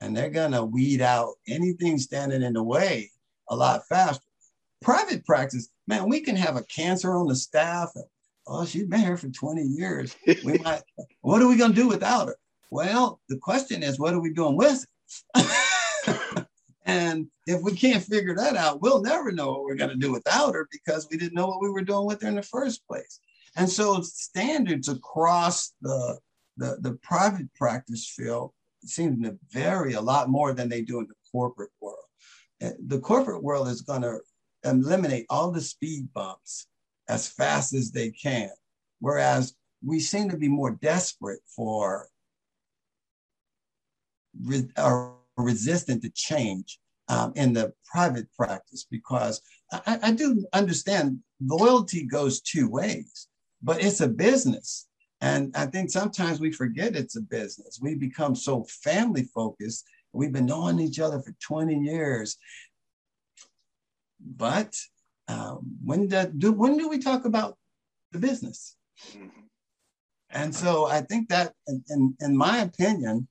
and 0.00 0.14
they're 0.14 0.28
gonna 0.28 0.62
weed 0.62 1.00
out 1.00 1.34
anything 1.48 1.98
standing 1.98 2.42
in 2.42 2.52
the 2.52 2.62
way 2.62 3.10
a 3.48 3.56
lot 3.56 3.86
faster. 3.88 4.24
Private 4.84 5.24
practice, 5.24 5.70
man, 5.88 6.10
we 6.10 6.20
can 6.20 6.36
have 6.36 6.56
a 6.56 6.64
cancer 6.64 7.16
on 7.16 7.26
the 7.26 7.34
staff. 7.34 7.90
Oh, 8.46 8.66
she's 8.66 8.86
been 8.86 9.00
here 9.00 9.16
for 9.16 9.30
20 9.30 9.62
years. 9.62 10.14
We 10.44 10.58
might, 10.64 10.82
what 11.22 11.40
are 11.40 11.48
we 11.48 11.56
gonna 11.56 11.72
do 11.72 11.88
without 11.88 12.28
her? 12.28 12.36
Well, 12.70 13.18
the 13.30 13.38
question 13.38 13.82
is, 13.82 13.98
what 13.98 14.12
are 14.12 14.20
we 14.20 14.30
doing 14.30 14.56
with 14.56 14.86
it? 15.34 16.46
and 16.84 17.26
if 17.46 17.62
we 17.62 17.74
can't 17.74 18.04
figure 18.04 18.36
that 18.36 18.56
out, 18.56 18.82
we'll 18.82 19.00
never 19.00 19.32
know 19.32 19.52
what 19.52 19.62
we're 19.62 19.74
gonna 19.74 19.96
do 19.96 20.12
without 20.12 20.52
her 20.52 20.68
because 20.70 21.08
we 21.10 21.16
didn't 21.16 21.34
know 21.34 21.46
what 21.46 21.62
we 21.62 21.70
were 21.70 21.80
doing 21.80 22.04
with 22.04 22.20
her 22.20 22.28
in 22.28 22.34
the 22.34 22.42
first 22.42 22.86
place. 22.86 23.20
And 23.56 23.70
so 23.70 24.02
standards 24.02 24.90
across 24.90 25.72
the, 25.80 26.18
the, 26.58 26.76
the 26.82 26.98
private 27.02 27.52
practice 27.54 28.06
field 28.14 28.52
seem 28.84 29.22
to 29.22 29.38
vary 29.50 29.94
a 29.94 30.00
lot 30.00 30.28
more 30.28 30.52
than 30.52 30.68
they 30.68 30.82
do 30.82 30.98
in 30.98 31.06
the 31.06 31.14
corporate 31.32 31.70
world. 31.80 32.04
Eh, 32.60 32.72
the 32.86 33.00
corporate 33.00 33.42
world 33.42 33.68
is 33.68 33.80
going 33.80 34.02
to 34.02 34.18
eliminate 34.64 35.26
all 35.28 35.50
the 35.50 35.60
speed 35.60 36.12
bumps 36.12 36.66
as 37.08 37.28
fast 37.28 37.74
as 37.74 37.90
they 37.90 38.10
can, 38.10 38.50
whereas 39.00 39.54
we 39.84 40.00
seem 40.00 40.30
to 40.30 40.36
be 40.36 40.48
more 40.48 40.70
desperate 40.70 41.40
for 41.54 42.08
or 44.76 45.14
resistant 45.36 46.02
to 46.02 46.10
change 46.10 46.78
um, 47.08 47.32
in 47.36 47.52
the 47.52 47.72
private 47.84 48.26
practice 48.36 48.86
because 48.90 49.40
I, 49.72 49.98
I 50.02 50.12
do 50.12 50.46
understand 50.52 51.20
loyalty 51.40 52.04
goes 52.04 52.40
two 52.40 52.68
ways, 52.68 53.28
but 53.62 53.82
it's 53.82 54.00
a 54.00 54.08
business. 54.08 54.86
And 55.20 55.54
I 55.56 55.66
think 55.66 55.90
sometimes 55.90 56.40
we 56.40 56.52
forget 56.52 56.96
it's 56.96 57.16
a 57.16 57.20
business. 57.20 57.78
We 57.80 57.94
become 57.94 58.34
so 58.34 58.64
family 58.64 59.24
focused. 59.34 59.86
We've 60.12 60.32
been 60.32 60.46
knowing 60.46 60.80
each 60.80 61.00
other 61.00 61.20
for 61.20 61.34
20 61.40 61.74
years. 61.78 62.36
But 64.20 64.76
um, 65.28 65.76
when, 65.84 66.08
do, 66.08 66.52
when 66.52 66.76
do 66.76 66.88
we 66.88 66.98
talk 66.98 67.24
about 67.24 67.56
the 68.12 68.18
business? 68.18 68.76
Mm-hmm. 69.10 69.40
And 70.30 70.54
so 70.54 70.86
I 70.86 71.00
think 71.00 71.28
that, 71.28 71.52
in, 71.68 71.84
in, 71.90 72.16
in 72.20 72.36
my 72.36 72.62
opinion, 72.62 73.28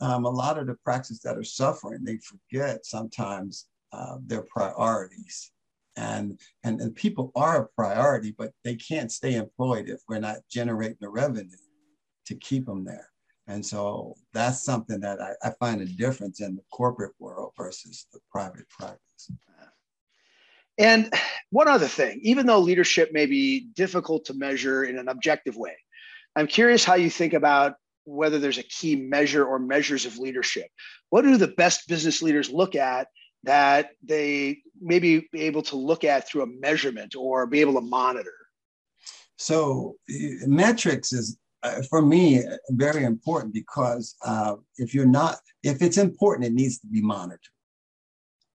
um, 0.00 0.24
a 0.24 0.30
lot 0.30 0.58
of 0.58 0.66
the 0.66 0.76
practices 0.84 1.20
that 1.20 1.36
are 1.36 1.44
suffering, 1.44 2.04
they 2.04 2.18
forget 2.18 2.86
sometimes 2.86 3.66
uh, 3.92 4.16
their 4.26 4.42
priorities 4.42 5.52
and, 5.96 6.40
and 6.64 6.80
and 6.80 6.94
people 6.94 7.32
are 7.34 7.62
a 7.62 7.68
priority, 7.68 8.34
but 8.36 8.52
they 8.64 8.74
can't 8.76 9.12
stay 9.12 9.34
employed 9.34 9.88
if 9.88 10.00
we're 10.08 10.18
not 10.18 10.38
generating 10.50 10.96
the 11.00 11.08
revenue 11.08 11.50
to 12.26 12.34
keep 12.36 12.66
them 12.66 12.84
there. 12.84 13.08
And 13.46 13.64
so 13.64 14.14
that's 14.32 14.62
something 14.64 15.00
that 15.00 15.20
I, 15.20 15.32
I 15.42 15.50
find 15.58 15.80
a 15.80 15.86
difference 15.86 16.40
in 16.40 16.54
the 16.54 16.62
corporate 16.70 17.14
world 17.18 17.52
versus 17.56 18.06
the 18.12 18.20
private 18.30 18.68
practice. 18.68 19.30
And 20.78 21.12
one 21.50 21.68
other 21.68 21.88
thing, 21.88 22.20
even 22.22 22.46
though 22.46 22.60
leadership 22.60 23.10
may 23.12 23.26
be 23.26 23.68
difficult 23.74 24.24
to 24.26 24.34
measure 24.34 24.84
in 24.84 24.98
an 24.98 25.08
objective 25.08 25.56
way, 25.56 25.76
I'm 26.36 26.46
curious 26.46 26.84
how 26.84 26.94
you 26.94 27.10
think 27.10 27.34
about 27.34 27.74
whether 28.04 28.38
there's 28.38 28.58
a 28.58 28.62
key 28.62 28.96
measure 28.96 29.44
or 29.44 29.58
measures 29.58 30.06
of 30.06 30.18
leadership. 30.18 30.68
What 31.10 31.22
do 31.22 31.36
the 31.36 31.48
best 31.48 31.86
business 31.86 32.22
leaders 32.22 32.50
look 32.50 32.74
at 32.74 33.08
that 33.44 33.90
they 34.02 34.58
maybe 34.80 35.28
be 35.32 35.42
able 35.42 35.62
to 35.62 35.76
look 35.76 36.04
at 36.04 36.28
through 36.28 36.42
a 36.42 36.46
measurement 36.46 37.14
or 37.16 37.46
be 37.46 37.60
able 37.60 37.74
to 37.74 37.80
monitor? 37.80 38.34
So 39.36 39.96
metrics 40.46 41.12
is 41.12 41.38
uh, 41.62 41.82
for 41.88 42.02
me 42.02 42.42
very 42.70 43.04
important 43.04 43.54
because 43.54 44.14
uh, 44.24 44.56
if 44.76 44.94
you're 44.94 45.06
not, 45.06 45.38
if 45.62 45.82
it's 45.82 45.98
important, 45.98 46.46
it 46.46 46.52
needs 46.52 46.78
to 46.80 46.86
be 46.86 47.00
monitored. 47.00 47.40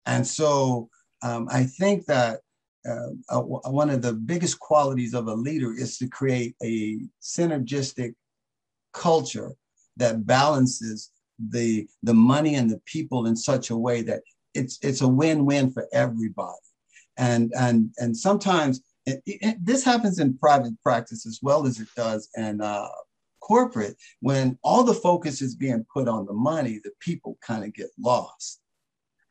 And 0.06 0.26
so 0.26 0.90
um, 1.26 1.48
I 1.52 1.64
think 1.64 2.06
that 2.06 2.42
uh, 2.88 3.10
uh, 3.30 3.42
one 3.42 3.90
of 3.90 4.04
the 4.04 4.14
biggest 4.14 4.60
qualities 4.60 5.16
of 5.16 5.28
a 5.28 5.34
leader 5.34 5.74
is 5.74 5.98
to 5.98 6.08
create 6.08 6.56
a 6.64 7.00
synergistic 7.20 8.14
culture 8.94 9.52
that 9.98 10.28
balances 10.28 11.12
the 11.50 11.88
the 12.04 12.14
money 12.14 12.56
and 12.56 12.70
the 12.70 12.80
people 12.86 13.26
in 13.26 13.36
such 13.36 13.72
a 13.72 13.78
way 13.78 14.04
that 14.04 14.22
it's 14.54 14.78
it's 14.84 15.02
a 15.02 15.08
win-win 15.08 15.72
for 15.72 15.88
everybody. 15.92 16.70
And 17.18 17.52
and 17.58 17.90
and 17.98 18.16
sometimes 18.16 18.82
it, 19.08 19.22
it, 19.26 19.58
this 19.66 19.84
happens 19.84 20.20
in 20.20 20.38
private 20.38 20.80
practice 20.84 21.26
as 21.26 21.40
well 21.42 21.66
as 21.66 21.80
it 21.80 21.88
does 21.96 22.30
in 22.38 22.62
uh, 22.62 22.88
corporate 23.40 23.96
when 24.20 24.58
all 24.64 24.84
the 24.84 24.94
focus 24.94 25.42
is 25.42 25.56
being 25.56 25.86
put 25.92 26.08
on 26.08 26.26
the 26.26 26.34
money 26.34 26.80
the 26.84 26.92
people 27.00 27.38
kind 27.46 27.64
of 27.64 27.74
get 27.74 27.90
lost 28.00 28.60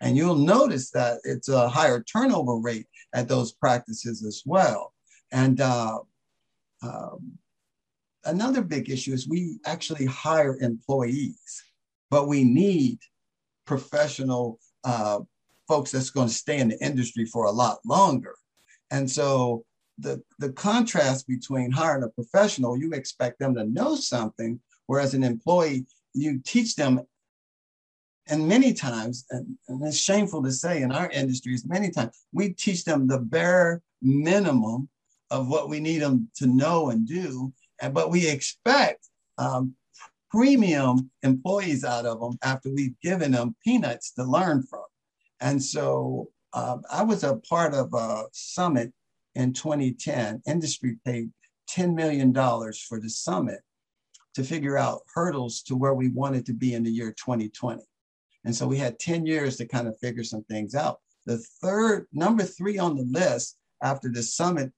and 0.04 0.16
you'll 0.16 0.36
notice 0.36 0.90
that 0.90 1.18
it's 1.24 1.48
a 1.48 1.68
higher 1.68 2.02
turnover 2.02 2.56
rate 2.56 2.86
at 3.14 3.28
those 3.28 3.52
practices 3.52 4.24
as 4.24 4.42
well 4.46 4.92
and 5.32 5.60
uh, 5.60 5.98
um, 6.82 7.32
another 8.24 8.62
big 8.62 8.90
issue 8.90 9.12
is 9.12 9.28
we 9.28 9.58
actually 9.66 10.06
hire 10.06 10.56
employees 10.60 11.62
but 12.10 12.28
we 12.28 12.44
need 12.44 12.98
professional 13.66 14.58
uh, 14.84 15.18
folks 15.66 15.90
that's 15.90 16.10
going 16.10 16.28
to 16.28 16.34
stay 16.34 16.58
in 16.58 16.68
the 16.68 16.84
industry 16.84 17.24
for 17.24 17.46
a 17.46 17.52
lot 17.52 17.78
longer. 17.84 18.34
And 18.90 19.10
so 19.10 19.64
the, 19.98 20.22
the 20.38 20.52
contrast 20.52 21.26
between 21.26 21.70
hiring 21.70 22.04
a 22.04 22.08
professional, 22.08 22.78
you 22.78 22.92
expect 22.92 23.38
them 23.38 23.54
to 23.54 23.64
know 23.64 23.94
something, 23.96 24.60
whereas 24.86 25.14
an 25.14 25.24
employee, 25.24 25.86
you 26.12 26.40
teach 26.44 26.76
them. 26.76 27.00
And 28.28 28.48
many 28.48 28.72
times, 28.72 29.26
and, 29.30 29.58
and 29.68 29.82
it's 29.86 29.98
shameful 29.98 30.42
to 30.44 30.52
say 30.52 30.82
in 30.82 30.92
our 30.92 31.10
industries, 31.10 31.66
many 31.66 31.90
times 31.90 32.16
we 32.32 32.54
teach 32.54 32.84
them 32.84 33.06
the 33.06 33.18
bare 33.18 33.82
minimum 34.00 34.88
of 35.30 35.48
what 35.48 35.68
we 35.68 35.80
need 35.80 35.98
them 35.98 36.28
to 36.36 36.46
know 36.46 36.90
and 36.90 37.06
do. 37.06 37.52
And, 37.80 37.92
but 37.92 38.10
we 38.10 38.28
expect 38.28 39.08
um, 39.36 39.74
premium 40.30 41.10
employees 41.22 41.84
out 41.84 42.06
of 42.06 42.20
them 42.20 42.38
after 42.42 42.70
we've 42.72 42.98
given 43.02 43.32
them 43.32 43.56
peanuts 43.64 44.12
to 44.12 44.24
learn 44.24 44.62
from. 44.62 44.84
And 45.40 45.62
so 45.62 46.28
um, 46.54 46.82
I 46.90 47.02
was 47.02 47.24
a 47.24 47.36
part 47.36 47.74
of 47.74 47.92
a 47.92 48.24
summit 48.32 48.92
in 49.34 49.52
2010. 49.52 50.42
Industry 50.46 50.96
paid 51.04 51.30
$10 51.70 51.94
million 51.94 52.32
for 52.32 53.00
the 53.00 53.10
summit 53.10 53.60
to 54.34 54.44
figure 54.44 54.78
out 54.78 55.02
hurdles 55.14 55.62
to 55.62 55.76
where 55.76 55.94
we 55.94 56.08
wanted 56.08 56.46
to 56.46 56.52
be 56.52 56.74
in 56.74 56.82
the 56.82 56.90
year 56.90 57.12
2020. 57.12 57.82
And 58.44 58.54
so 58.54 58.66
we 58.66 58.76
had 58.76 58.98
10 58.98 59.26
years 59.26 59.56
to 59.56 59.66
kind 59.66 59.88
of 59.88 59.98
figure 59.98 60.24
some 60.24 60.44
things 60.44 60.74
out. 60.74 61.00
The 61.26 61.38
third, 61.38 62.06
number 62.12 62.42
three 62.42 62.78
on 62.78 62.96
the 62.96 63.04
list 63.04 63.56
after 63.82 64.10
the 64.10 64.22
summit 64.22 64.72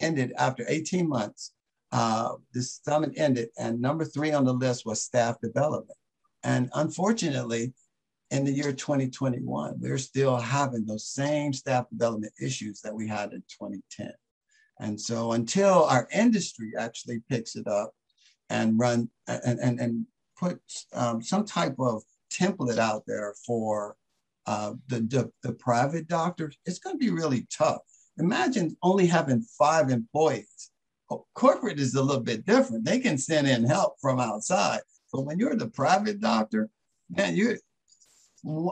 ended 0.00 0.32
after 0.38 0.64
18 0.66 1.08
months, 1.08 1.52
uh, 1.92 2.34
the 2.54 2.62
summit 2.62 3.12
ended, 3.16 3.50
and 3.58 3.80
number 3.80 4.04
three 4.04 4.32
on 4.32 4.44
the 4.44 4.52
list 4.52 4.86
was 4.86 5.02
staff 5.02 5.38
development. 5.42 5.98
And 6.42 6.70
unfortunately, 6.74 7.74
in 8.30 8.44
the 8.44 8.52
year 8.52 8.72
2021, 8.72 9.74
we're 9.78 9.98
still 9.98 10.36
having 10.36 10.86
those 10.86 11.06
same 11.06 11.52
staff 11.52 11.88
development 11.90 12.32
issues 12.40 12.80
that 12.80 12.94
we 12.94 13.06
had 13.06 13.32
in 13.32 13.42
2010. 13.48 14.10
And 14.80 14.98
so 14.98 15.32
until 15.32 15.84
our 15.84 16.08
industry 16.12 16.72
actually 16.78 17.22
picks 17.28 17.56
it 17.56 17.66
up 17.66 17.92
and 18.48 18.78
run 18.78 19.10
and, 19.28 19.60
and, 19.60 19.80
and 19.80 20.06
put 20.36 20.60
um, 20.94 21.22
some 21.22 21.44
type 21.44 21.76
of 21.78 22.02
template 22.32 22.78
out 22.78 23.04
there 23.06 23.34
for 23.46 23.96
uh, 24.46 24.74
the, 24.88 25.00
the, 25.00 25.32
the 25.42 25.52
private 25.54 26.08
doctors, 26.08 26.56
it's 26.66 26.78
going 26.78 26.94
to 26.94 27.04
be 27.04 27.10
really 27.10 27.46
tough. 27.56 27.80
Imagine 28.18 28.76
only 28.82 29.06
having 29.06 29.42
five 29.58 29.90
employees. 29.90 30.70
Corporate 31.34 31.78
is 31.78 31.94
a 31.94 32.02
little 32.02 32.22
bit 32.22 32.46
different. 32.46 32.84
They 32.84 32.98
can 32.98 33.18
send 33.18 33.46
in 33.46 33.64
help 33.64 33.96
from 34.00 34.18
outside. 34.18 34.80
But 35.12 35.22
when 35.22 35.38
you're 35.38 35.56
the 35.56 35.68
private 35.68 36.20
doctor, 36.20 36.70
man, 37.10 37.36
you 37.36 37.58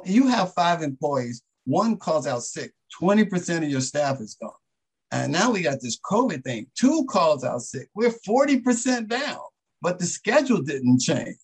you 0.04 0.26
have 0.26 0.54
five 0.54 0.82
employees, 0.82 1.42
one 1.64 1.96
calls 1.96 2.26
out 2.26 2.42
sick, 2.42 2.72
20% 3.00 3.58
of 3.58 3.70
your 3.70 3.80
staff 3.80 4.20
is 4.20 4.36
gone. 4.40 4.50
And 5.12 5.32
now 5.32 5.50
we 5.50 5.62
got 5.62 5.80
this 5.80 5.98
COVID 6.00 6.42
thing, 6.42 6.66
two 6.78 7.04
calls 7.08 7.44
out 7.44 7.62
sick. 7.62 7.88
We're 7.94 8.14
40% 8.26 9.08
down, 9.08 9.38
but 9.82 9.98
the 9.98 10.06
schedule 10.06 10.62
didn't 10.62 11.00
change. 11.00 11.36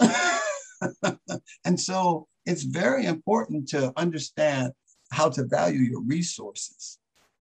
and 1.64 1.78
so 1.78 2.26
it's 2.46 2.62
very 2.62 3.06
important 3.06 3.68
to 3.68 3.92
understand 3.96 4.72
how 5.10 5.28
to 5.30 5.44
value 5.44 5.80
your 5.80 6.02
resources 6.02 6.98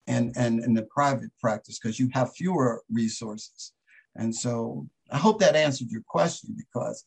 and, 0.07 0.33
and, 0.37 0.61
and 0.61 0.77
the 0.77 0.83
private 0.83 1.31
practice 1.41 1.79
because 1.79 1.99
you 1.99 2.11
have 2.13 2.35
fewer 2.35 2.83
resources. 2.91 3.73
And 4.17 4.35
so 4.35 4.89
I 5.11 5.19
hope 5.19 5.39
that 5.41 5.57
answered 5.57 5.91
your 5.91 6.03
question 6.07 6.57
because 6.57 7.05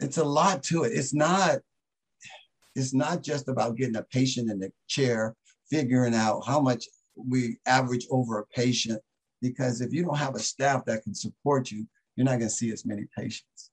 it's 0.00 0.18
a 0.18 0.24
lot 0.24 0.62
to 0.64 0.84
it. 0.84 0.92
It's 0.92 1.14
not 1.14 1.58
it's 2.76 2.94
not 2.94 3.22
just 3.22 3.48
about 3.48 3.76
getting 3.76 3.96
a 3.96 4.02
patient 4.02 4.50
in 4.50 4.60
the 4.60 4.70
chair, 4.86 5.34
figuring 5.68 6.14
out 6.14 6.42
how 6.46 6.60
much 6.60 6.84
we 7.16 7.58
average 7.66 8.06
over 8.10 8.38
a 8.38 8.46
patient, 8.46 9.00
because 9.42 9.80
if 9.80 9.92
you 9.92 10.04
don't 10.04 10.16
have 10.16 10.36
a 10.36 10.40
staff 10.40 10.84
that 10.86 11.02
can 11.02 11.14
support 11.14 11.70
you, 11.70 11.86
you're 12.14 12.24
not 12.24 12.38
going 12.38 12.42
to 12.42 12.50
see 12.50 12.70
as 12.70 12.86
many 12.86 13.06
patients. 13.16 13.69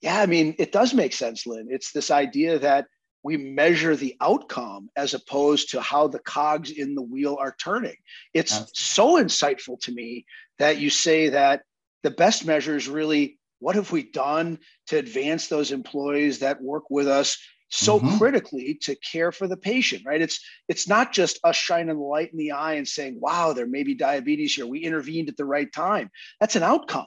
Yeah, 0.00 0.20
I 0.20 0.26
mean, 0.26 0.54
it 0.58 0.72
does 0.72 0.94
make 0.94 1.12
sense, 1.12 1.46
Lynn. 1.46 1.68
It's 1.70 1.92
this 1.92 2.10
idea 2.10 2.58
that 2.60 2.86
we 3.24 3.36
measure 3.36 3.96
the 3.96 4.16
outcome 4.20 4.90
as 4.96 5.14
opposed 5.14 5.70
to 5.70 5.80
how 5.80 6.06
the 6.08 6.20
cogs 6.20 6.70
in 6.70 6.94
the 6.94 7.02
wheel 7.02 7.36
are 7.40 7.56
turning. 7.58 7.96
It's 8.32 8.52
Absolutely. 8.52 8.72
so 8.74 9.24
insightful 9.24 9.80
to 9.80 9.92
me 9.92 10.24
that 10.58 10.78
you 10.78 10.88
say 10.88 11.30
that 11.30 11.62
the 12.02 12.10
best 12.10 12.46
measure 12.46 12.76
is 12.76 12.88
really 12.88 13.38
what 13.60 13.74
have 13.74 13.90
we 13.90 14.04
done 14.04 14.58
to 14.86 14.98
advance 14.98 15.48
those 15.48 15.72
employees 15.72 16.38
that 16.38 16.62
work 16.62 16.84
with 16.90 17.08
us 17.08 17.38
so 17.70 17.98
mm-hmm. 17.98 18.16
critically 18.16 18.78
to 18.82 18.94
care 18.96 19.30
for 19.30 19.46
the 19.46 19.56
patient 19.56 20.02
right 20.06 20.22
it's 20.22 20.40
it's 20.68 20.88
not 20.88 21.12
just 21.12 21.38
us 21.44 21.56
shining 21.56 21.98
the 21.98 22.02
light 22.02 22.32
in 22.32 22.38
the 22.38 22.52
eye 22.52 22.74
and 22.74 22.88
saying 22.88 23.18
wow 23.20 23.52
there 23.52 23.66
may 23.66 23.82
be 23.82 23.94
diabetes 23.94 24.54
here 24.54 24.66
we 24.66 24.78
intervened 24.78 25.28
at 25.28 25.36
the 25.36 25.44
right 25.44 25.70
time 25.72 26.10
that's 26.40 26.56
an 26.56 26.62
outcome 26.62 27.06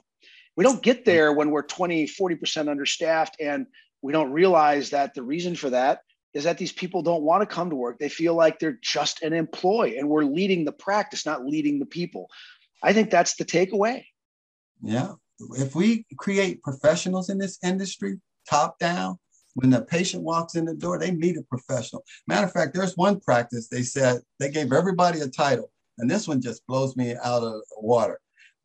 we 0.56 0.64
don't 0.64 0.82
get 0.82 1.02
mm. 1.02 1.04
there 1.04 1.32
when 1.32 1.50
we're 1.50 1.62
20 1.62 2.06
40% 2.06 2.68
understaffed 2.68 3.36
and 3.40 3.66
we 4.02 4.12
don't 4.12 4.32
realize 4.32 4.90
that 4.90 5.14
the 5.14 5.22
reason 5.22 5.54
for 5.54 5.70
that 5.70 6.00
is 6.34 6.44
that 6.44 6.58
these 6.58 6.72
people 6.72 7.02
don't 7.02 7.22
want 7.22 7.42
to 7.42 7.54
come 7.54 7.70
to 7.70 7.76
work. 7.76 7.98
They 7.98 8.08
feel 8.08 8.34
like 8.34 8.58
they're 8.58 8.78
just 8.82 9.22
an 9.22 9.32
employee 9.32 9.98
and 9.98 10.08
we're 10.08 10.24
leading 10.24 10.64
the 10.64 10.72
practice 10.72 11.26
not 11.26 11.44
leading 11.44 11.78
the 11.78 11.86
people. 11.86 12.28
I 12.82 12.92
think 12.92 13.10
that's 13.10 13.36
the 13.36 13.44
takeaway. 13.44 14.04
Yeah. 14.82 15.12
If 15.56 15.74
we 15.74 16.06
create 16.18 16.62
professionals 16.62 17.28
in 17.28 17.38
this 17.38 17.58
industry 17.62 18.18
top 18.48 18.78
down 18.78 19.18
when 19.54 19.70
the 19.70 19.82
patient 19.82 20.22
walks 20.22 20.54
in 20.54 20.64
the 20.64 20.74
door, 20.74 20.98
they 20.98 21.10
meet 21.10 21.36
a 21.36 21.42
professional. 21.42 22.02
Matter 22.26 22.46
of 22.46 22.52
fact, 22.52 22.74
there's 22.74 22.96
one 22.96 23.20
practice 23.20 23.68
they 23.68 23.82
said 23.82 24.20
they 24.40 24.50
gave 24.50 24.72
everybody 24.72 25.20
a 25.20 25.28
title, 25.28 25.70
and 25.98 26.10
this 26.10 26.26
one 26.26 26.40
just 26.40 26.66
blows 26.66 26.96
me 26.96 27.14
out 27.22 27.42
of 27.42 27.60
water 27.76 28.18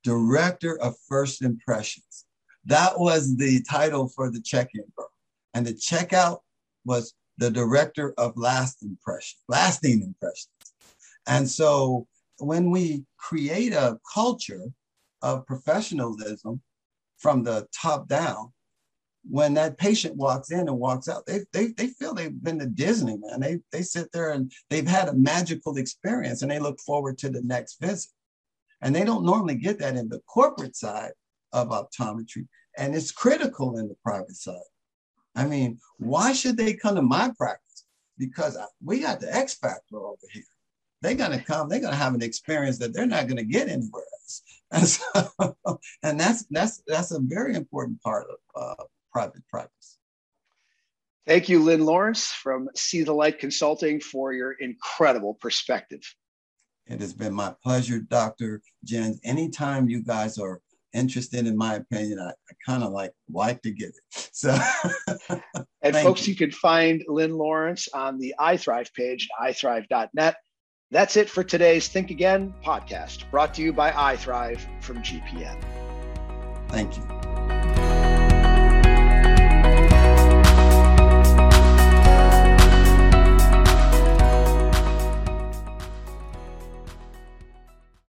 Director 0.08 0.80
of 0.80 0.96
First 1.10 1.42
Impressions. 1.42 2.24
That 2.64 2.98
was 2.98 3.36
the 3.36 3.62
title 3.64 4.08
for 4.08 4.32
the 4.32 4.40
check 4.40 4.70
in, 4.74 4.86
bro. 4.96 5.06
And 5.54 5.68
the 5.68 5.74
checkout 5.74 6.40
was 6.86 7.14
the 7.38 7.52
Director 7.52 8.14
of 8.18 8.38
Last 8.38 8.84
Impression, 8.84 9.38
Lasting 9.50 10.02
Impressions. 10.02 10.48
And 11.28 11.50
so 11.50 12.08
when 12.40 12.72
we 12.72 13.04
create 13.18 13.74
a 13.74 14.00
culture 14.14 14.64
of 15.22 15.46
professionalism 15.46 16.62
from 17.18 17.44
the 17.44 17.68
top 17.76 18.08
down, 18.08 18.54
when 19.30 19.56
that 19.56 19.78
patient 19.78 20.16
walks 20.16 20.52
in 20.52 20.70
and 20.70 20.80
walks 20.80 21.10
out, 21.10 21.26
they, 21.26 21.42
they, 21.52 21.74
they 21.76 21.88
feel 21.88 22.14
they've 22.14 22.42
been 22.44 22.60
to 22.60 22.66
Disney, 22.66 23.18
man. 23.18 23.42
They, 23.42 23.60
they 23.74 23.82
sit 23.82 24.10
there 24.14 24.32
and 24.32 24.50
they've 24.70 24.88
had 24.88 25.10
a 25.10 25.14
magical 25.14 25.76
experience 25.76 26.44
and 26.44 26.50
they 26.50 26.60
look 26.60 26.80
forward 26.80 27.18
to 27.18 27.30
the 27.30 27.42
next 27.42 27.82
visit. 27.82 28.10
And 28.82 28.96
they 28.96 29.04
don't 29.04 29.26
normally 29.26 29.56
get 29.56 29.80
that 29.80 29.96
in 29.96 30.08
the 30.10 30.22
corporate 30.28 30.76
side 30.76 31.12
of 31.52 31.70
optometry. 31.70 32.48
And 32.78 32.96
it's 32.96 33.12
critical 33.12 33.78
in 33.78 33.88
the 33.88 33.96
private 34.04 34.36
side. 34.36 34.56
I 35.36 35.46
mean, 35.46 35.80
why 35.98 36.34
should 36.34 36.58
they 36.58 36.74
come 36.74 36.96
to 36.96 37.02
my 37.02 37.32
practice? 37.38 37.86
Because 38.18 38.58
we 38.84 39.00
got 39.00 39.20
the 39.20 39.34
X 39.36 39.56
factor 39.56 39.98
over 39.98 40.18
here. 40.32 40.44
they're 41.02 41.14
going 41.14 41.38
to 41.38 41.44
come, 41.44 41.70
they're 41.70 41.80
going 41.80 41.94
to 41.94 41.98
have 41.98 42.16
an 42.16 42.24
experience 42.24 42.80
that 42.80 42.94
they're 42.94 43.06
not 43.06 43.28
going 43.28 43.38
to 43.38 43.44
get 43.44 43.70
anywhere 43.70 44.04
else. 44.04 44.42
And, 44.70 44.86
so, 44.86 45.40
and 46.04 46.20
that's 46.20 46.44
that's 46.52 46.84
that's 46.86 47.12
a 47.12 47.22
very 47.22 47.56
important 47.56 48.02
part 48.02 48.28
of 48.30 48.38
uh, 48.62 48.84
private 49.14 49.48
practice. 49.48 49.98
Thank 51.26 51.48
you, 51.48 51.64
Lynn 51.64 51.86
Lawrence 51.86 52.28
from 52.34 52.68
See 52.76 53.04
the 53.04 53.14
Light 53.14 53.40
Consulting, 53.40 54.02
for 54.02 54.34
your 54.34 54.52
incredible 54.52 55.36
perspective. 55.36 56.02
It 56.90 57.02
has 57.02 57.14
been 57.14 57.34
my 57.34 57.54
pleasure, 57.64 58.00
Dr. 58.00 58.62
Jens. 58.84 59.20
Anytime 59.24 59.90
you 59.90 60.02
guys 60.04 60.38
are 60.38 60.62
interested 60.94 61.46
in 61.46 61.58
my 61.58 61.76
opinion, 61.76 62.20
I, 62.20 62.30
I 62.30 62.54
kind 62.66 62.84
of 62.84 62.92
like 62.92 63.12
like 63.32 63.62
to 63.64 63.72
get 63.72 63.90
it. 63.90 64.30
So 64.32 64.58
and 65.82 65.96
folks, 65.96 66.28
you. 66.28 66.32
you. 66.32 66.38
can 66.38 66.52
find 66.52 67.04
Lynn 67.08 67.34
Lawrence 67.34 67.88
on 67.94 68.18
the 68.20 68.34
iThrive 68.40 68.94
page, 68.94 69.28
ithrive.net. 69.42 70.36
That's 70.90 71.18
it 71.18 71.30
for 71.30 71.44
today's 71.44 71.90
Think 71.90 72.12
Again 72.12 72.54
podcast, 72.64 73.30
brought 73.30 73.54
to 73.56 73.62
you 73.62 73.74
by 73.74 73.92
iThrive 73.92 74.62
from 74.82 74.98
GPN. 75.00 75.62
Thank 76.70 76.96
you. 76.98 77.17